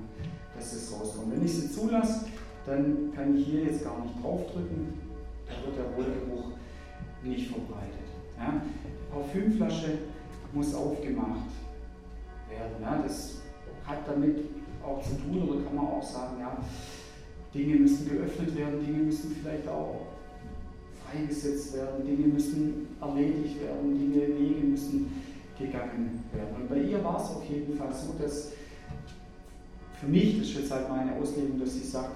dass 0.56 0.74
es 0.74 0.94
rauskommt. 0.94 1.36
Wenn 1.36 1.46
ich 1.46 1.54
sie 1.54 1.72
zulasse, 1.72 2.26
dann 2.66 3.12
kann 3.16 3.38
ich 3.38 3.46
hier 3.46 3.66
jetzt 3.66 3.84
gar 3.84 4.02
nicht 4.02 4.16
draufdrücken, 4.22 4.94
da 5.46 5.54
wird 5.66 5.78
der 5.78 5.96
Wohlgeruch 5.96 6.52
nicht 7.24 7.52
verbreitet. 7.52 8.08
Ja? 8.38 8.62
Die 8.86 9.14
Parfümflasche 9.14 9.98
muss 10.54 10.74
aufgemacht 10.74 11.52
werden. 12.50 12.82
Ja? 12.82 13.02
Das 13.04 13.42
hat 13.86 14.08
damit 14.08 14.40
auch 14.84 15.02
zu 15.02 15.16
tun, 15.16 15.48
oder 15.48 15.62
kann 15.64 15.76
man 15.76 15.86
auch 15.86 16.04
sagen, 16.04 16.40
ja, 16.40 16.58
Dinge 17.54 17.76
müssen 17.76 18.10
geöffnet 18.10 18.58
werden, 18.58 18.84
Dinge 18.86 19.04
müssen 19.04 19.36
vielleicht 19.36 19.68
auch 19.68 20.13
freigesetzt 21.14 21.74
werden, 21.74 22.06
Dinge 22.06 22.28
müssen 22.28 22.88
erledigt 23.00 23.62
werden, 23.62 23.98
Dinge, 23.98 24.28
Wege 24.28 24.66
müssen 24.66 25.12
gegangen 25.58 26.24
werden. 26.34 26.56
Und 26.56 26.70
bei 26.70 26.78
ihr 26.78 27.04
war 27.04 27.18
es 27.18 27.30
auf 27.30 27.46
jeden 27.50 27.78
Fall 27.78 27.94
so, 27.94 28.14
dass 28.22 28.52
für 30.00 30.08
mich, 30.08 30.40
das 30.40 30.50
ist 30.50 30.60
jetzt 30.60 30.72
halt 30.72 30.90
meine 30.90 31.16
Auslegung, 31.16 31.60
dass 31.60 31.74
sie 31.74 31.84
sagt, 31.84 32.16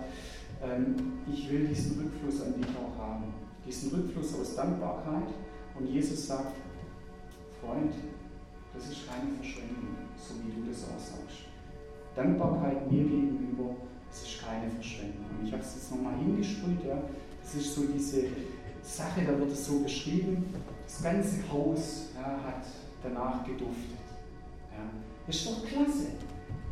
ähm, 0.63 0.95
ich 1.31 1.49
will 1.51 1.67
diesen 1.67 1.99
Rückfluss 2.01 2.41
an 2.41 2.55
dich 2.55 2.67
auch 2.75 2.97
haben. 3.01 3.25
Diesen 3.65 3.91
Rückfluss 3.91 4.33
aus 4.39 4.55
Dankbarkeit. 4.55 5.27
Und 5.77 5.87
Jesus 5.87 6.27
sagt, 6.27 6.55
Freund, 7.61 7.93
das 8.73 8.89
ist 8.89 9.07
keine 9.07 9.31
Verschwendung, 9.35 9.95
so 10.17 10.33
wie 10.43 10.59
du 10.59 10.69
das 10.69 10.83
auch 10.85 10.99
sagst. 10.99 11.45
Dankbarkeit 12.15 12.91
mir 12.91 13.03
gegenüber, 13.03 13.75
das 14.09 14.23
ist 14.23 14.41
keine 14.43 14.69
Verschwendung. 14.71 15.25
Und 15.39 15.47
ich 15.47 15.53
habe 15.53 15.61
es 15.61 15.75
jetzt 15.75 15.91
nochmal 15.91 16.17
hingesprüht, 16.17 16.83
ja. 16.87 16.97
das 17.43 17.55
ist 17.55 17.75
so 17.75 17.83
diese 17.93 18.23
Sache, 18.87 19.21
da 19.25 19.37
wird 19.37 19.51
es 19.51 19.65
so 19.65 19.79
beschrieben, 19.79 20.45
das 20.85 21.03
ganze 21.03 21.51
Haus 21.51 22.07
ja, 22.15 22.39
hat 22.45 22.63
danach 23.03 23.43
geduftet. 23.45 23.99
Ja. 24.71 25.29
Ist 25.29 25.45
doch 25.45 25.65
klasse, 25.65 26.07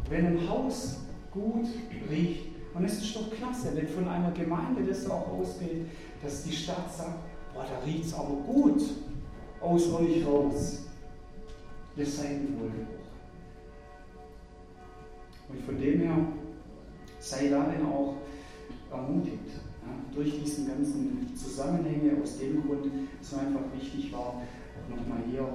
wenn 0.10 0.26
ein 0.26 0.50
Haus 0.50 1.00
gut 1.32 1.68
riecht 2.10 2.46
Und 2.74 2.86
es 2.86 3.02
ist 3.02 3.16
doch 3.16 3.30
klasse, 3.32 3.76
wenn 3.76 3.88
von 3.88 4.08
einer 4.08 4.32
Gemeinde 4.32 4.84
das 4.84 5.10
auch 5.10 5.28
ausgeht, 5.28 5.88
dass 6.24 6.44
die 6.44 6.54
Stadt 6.54 6.94
sagt, 6.96 7.20
boah, 7.54 7.66
da 7.66 7.86
riecht 7.86 8.06
es 8.06 8.14
aber 8.14 8.36
gut 8.36 8.82
aus 9.62 9.92
euch 9.94 10.26
raus. 10.26 10.84
Ihr 11.98 12.06
seid 12.06 12.32
ein 12.32 12.58
Wohlgeruch. 12.60 12.96
Und 15.50 15.62
von 15.62 15.80
dem 15.80 16.02
her 16.02 16.18
sei 17.20 17.50
darin 17.50 17.86
auch 17.86 18.16
ermutigt, 18.92 19.52
ja, 19.86 20.16
durch 20.16 20.42
diesen 20.44 20.68
ganzen 20.68 21.36
Zusammenhänge, 21.36 22.22
aus 22.22 22.38
dem 22.38 22.64
Grund, 22.66 22.86
es 23.22 23.34
einfach 23.34 23.62
wichtig 23.74 24.12
war, 24.14 24.42
nochmal 24.90 25.24
hier 25.30 25.48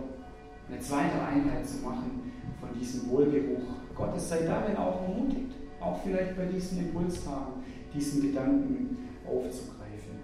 eine 0.68 0.80
zweite 0.80 1.20
Einheit 1.20 1.66
zu 1.66 1.78
machen 1.78 2.32
von 2.60 2.78
diesem 2.78 3.10
Wohlgeruch 3.10 3.62
Gottes. 3.94 4.28
Sei 4.28 4.42
darin 4.44 4.76
auch 4.76 5.02
ermutigt, 5.02 5.52
auch 5.80 6.00
vielleicht 6.02 6.36
bei 6.36 6.46
diesen 6.46 6.78
Impulstagen, 6.78 7.62
diesen 7.94 8.22
Gedanken 8.22 8.98
aufzugreifen. 9.26 10.20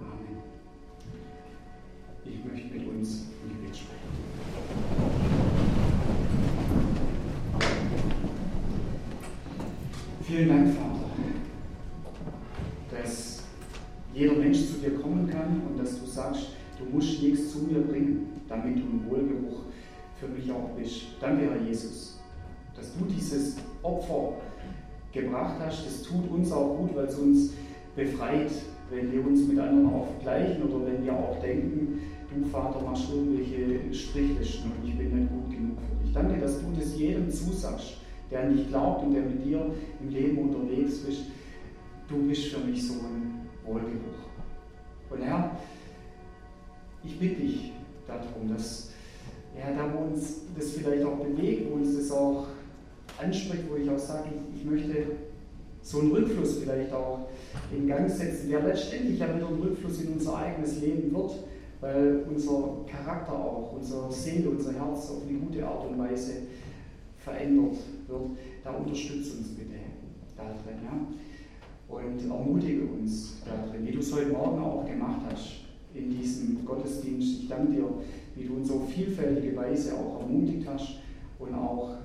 Amen. 0.00 0.38
Ich 2.24 2.44
möchte 2.44 2.74
mit 2.74 2.88
uns 2.88 3.26
im 3.42 3.48
Gebet 3.48 3.76
sprechen. 3.76 4.06
Vielen 10.22 10.48
Dank, 10.48 10.74
Vater, 10.74 10.95
sagst, 16.16 16.48
du 16.78 16.84
musst 16.92 17.22
nichts 17.22 17.52
zu 17.52 17.58
mir 17.58 17.80
bringen, 17.80 18.40
damit 18.48 18.76
du 18.76 18.82
ein 18.82 19.04
Wohlgeruch 19.08 19.62
für 20.18 20.28
mich 20.28 20.50
auch 20.50 20.70
bist. 20.76 21.02
Danke, 21.20 21.50
Herr 21.50 21.62
Jesus, 21.62 22.18
dass 22.74 22.96
du 22.96 23.04
dieses 23.04 23.56
Opfer 23.82 24.34
gebracht 25.12 25.56
hast. 25.60 25.86
Das 25.86 26.02
tut 26.02 26.30
uns 26.30 26.50
auch 26.52 26.76
gut, 26.76 26.94
weil 26.94 27.06
es 27.06 27.18
uns 27.18 27.52
befreit, 27.94 28.50
wenn 28.90 29.12
wir 29.12 29.26
uns 29.26 29.46
mit 29.46 29.58
anderen 29.58 29.92
auch 29.92 30.06
vergleichen 30.06 30.62
oder 30.64 30.86
wenn 30.86 31.04
wir 31.04 31.12
auch 31.12 31.40
denken, 31.40 32.00
du 32.34 32.48
Vater 32.48 32.80
machst 32.82 33.08
irgendwelche 33.10 33.94
Strichlisten 33.94 34.72
und 34.72 34.88
ich 34.88 34.96
bin 34.96 35.18
nicht 35.18 35.30
gut 35.30 35.50
genug 35.50 35.78
für 35.80 36.04
dich. 36.04 36.12
Danke, 36.12 36.40
dass 36.40 36.60
du 36.60 36.66
das 36.78 36.96
jedem 36.96 37.30
zusagst 37.30 37.96
der 38.30 38.42
an 38.42 38.56
dich 38.56 38.68
glaubt 38.68 39.04
und 39.04 39.14
der 39.14 39.22
mit 39.22 39.44
dir 39.44 39.70
im 40.00 40.08
Leben 40.08 40.38
unterwegs 40.38 41.00
ist, 41.08 41.22
du 42.08 42.26
bist 42.26 42.46
für 42.46 42.60
mich 42.60 42.86
so 42.86 42.94
ein 42.94 43.46
Wohlgeruch. 43.64 43.90
Und 45.10 45.22
Herr, 45.22 45.56
ich 47.06 47.18
bitte 47.18 47.42
dich 47.42 47.72
darum, 48.06 48.52
dass 48.52 48.90
ja, 49.56 49.74
da 49.74 49.92
wo 49.92 50.12
uns 50.12 50.42
das 50.56 50.72
vielleicht 50.72 51.04
auch 51.04 51.16
bewegt, 51.16 51.70
wo 51.70 51.76
uns 51.76 51.96
das 51.96 52.10
auch 52.10 52.46
anspricht, 53.18 53.64
wo 53.70 53.76
ich 53.76 53.88
auch 53.88 53.98
sage, 53.98 54.28
ich, 54.28 54.60
ich 54.60 54.70
möchte 54.70 55.06
so 55.82 56.00
einen 56.00 56.12
Rückfluss 56.12 56.58
vielleicht 56.58 56.92
auch 56.92 57.28
in 57.72 57.86
Gang 57.86 58.10
setzen, 58.10 58.50
der 58.50 58.62
letztendlich 58.62 59.18
ja 59.18 59.34
wieder 59.34 59.48
ein 59.48 59.54
Rückfluss 59.54 60.02
in 60.02 60.12
unser 60.14 60.36
eigenes 60.36 60.80
Leben 60.80 61.14
wird, 61.14 61.32
weil 61.80 62.24
unser 62.28 62.84
Charakter 62.86 63.32
auch, 63.32 63.72
unsere 63.72 64.12
Seele, 64.12 64.50
unser 64.50 64.72
Herz 64.72 65.10
auf 65.10 65.22
eine 65.26 65.38
gute 65.38 65.66
Art 65.66 65.88
und 65.88 65.98
Weise 65.98 66.32
verändert 67.18 67.76
wird, 68.08 68.22
da 68.62 68.70
unterstütze 68.72 69.38
uns 69.38 69.48
bitte 69.48 69.76
da 70.36 70.42
drin. 70.42 70.84
Ja? 70.84 71.94
Und 71.94 72.30
ermutige 72.30 72.84
uns 72.84 73.36
da 73.44 73.70
drin, 73.70 73.86
wie 73.86 73.92
du 73.92 74.00
es 74.00 74.12
heute 74.12 74.30
Morgen 74.30 74.58
auch 74.58 74.84
gemacht 74.84 75.20
hast 75.30 75.65
in 75.96 76.10
diesem 76.10 76.64
Gottesdienst. 76.64 77.42
Ich 77.42 77.48
danke 77.48 77.72
dir, 77.72 77.84
wie 78.34 78.44
du 78.44 78.54
uns 78.54 78.70
auf 78.70 78.88
vielfältige 78.90 79.56
Weise 79.56 79.94
auch 79.94 80.20
ermutigt 80.20 80.66
hast 80.66 80.96
und 81.38 81.54
auch 81.54 81.96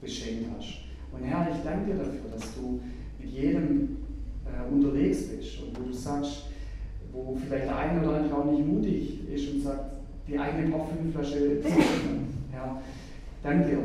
beschenkt 0.00 0.46
hast. 0.56 0.78
Und 1.12 1.24
Herr, 1.24 1.48
ich 1.50 1.62
danke 1.62 1.92
dir 1.92 1.98
dafür, 1.98 2.30
dass 2.32 2.54
du 2.54 2.80
mit 3.20 3.30
jedem 3.30 3.96
äh, 4.44 4.72
unterwegs 4.72 5.28
bist 5.28 5.62
und 5.62 5.78
wo 5.78 5.88
du 5.88 5.92
sagst, 5.92 6.44
wo 7.12 7.36
vielleicht 7.36 7.66
der 7.66 7.78
eine 7.78 8.02
oder 8.02 8.18
andere 8.18 8.36
auch 8.36 8.50
nicht 8.50 8.66
mutig 8.66 9.20
ist 9.32 9.54
und 9.54 9.62
sagt, 9.62 9.96
die 10.28 10.38
eigene 10.38 10.70
Parfümflasche 10.70 11.60
zu 11.62 11.68
öffnen. 11.68 12.28
Ja, 12.52 12.80
danke 13.42 13.68
dir 13.68 13.78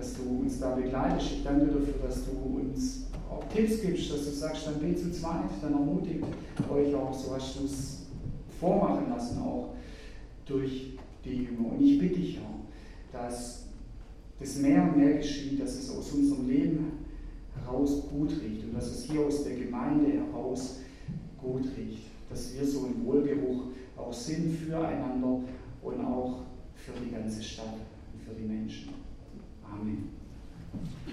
dass 0.00 0.14
du 0.14 0.40
uns 0.40 0.58
da 0.58 0.74
begleitest. 0.74 1.32
Ich 1.32 1.44
danke 1.44 1.66
dir 1.66 1.72
dafür, 1.72 2.06
dass 2.06 2.24
du 2.24 2.58
uns 2.58 3.06
auch 3.30 3.44
Tipps 3.52 3.82
gibst, 3.82 4.12
dass 4.12 4.24
du 4.24 4.30
sagst, 4.30 4.66
dann 4.66 4.80
geht 4.80 4.98
zu 4.98 5.12
zweit, 5.12 5.50
dann 5.62 5.72
ermutigt 5.72 6.24
euch 6.70 6.94
auch, 6.94 7.12
so 7.12 7.34
hast 7.34 7.60
du 7.60 7.64
es 7.64 7.99
vormachen 8.60 9.08
lassen, 9.08 9.38
auch 9.40 9.74
durch 10.46 10.98
die 11.24 11.44
Jünger. 11.44 11.72
Und 11.72 11.82
ich 11.82 11.98
bitte 11.98 12.20
dich 12.20 12.38
auch, 12.38 12.60
dass 13.12 13.66
das 14.38 14.56
mehr 14.58 14.82
und 14.82 14.96
mehr 14.96 15.14
geschieht, 15.14 15.60
dass 15.60 15.74
es 15.74 15.90
aus 15.90 16.12
unserem 16.12 16.48
Leben 16.48 16.92
heraus 17.54 18.02
gut 18.08 18.30
riecht 18.42 18.64
und 18.64 18.74
dass 18.74 18.90
es 18.90 19.04
hier 19.04 19.20
aus 19.20 19.44
der 19.44 19.56
Gemeinde 19.56 20.12
heraus 20.12 20.80
gut 21.38 21.64
riecht, 21.76 22.04
dass 22.28 22.54
wir 22.54 22.66
so 22.66 22.86
ein 22.86 23.04
Wohlgeruch 23.04 23.64
auch 23.96 24.12
sind 24.12 24.56
füreinander 24.56 25.40
und 25.82 26.00
auch 26.04 26.42
für 26.74 26.92
die 27.04 27.10
ganze 27.10 27.42
Stadt 27.42 27.74
und 28.12 28.22
für 28.22 28.34
die 28.34 28.46
Menschen. 28.46 28.90
Amen. 29.64 30.08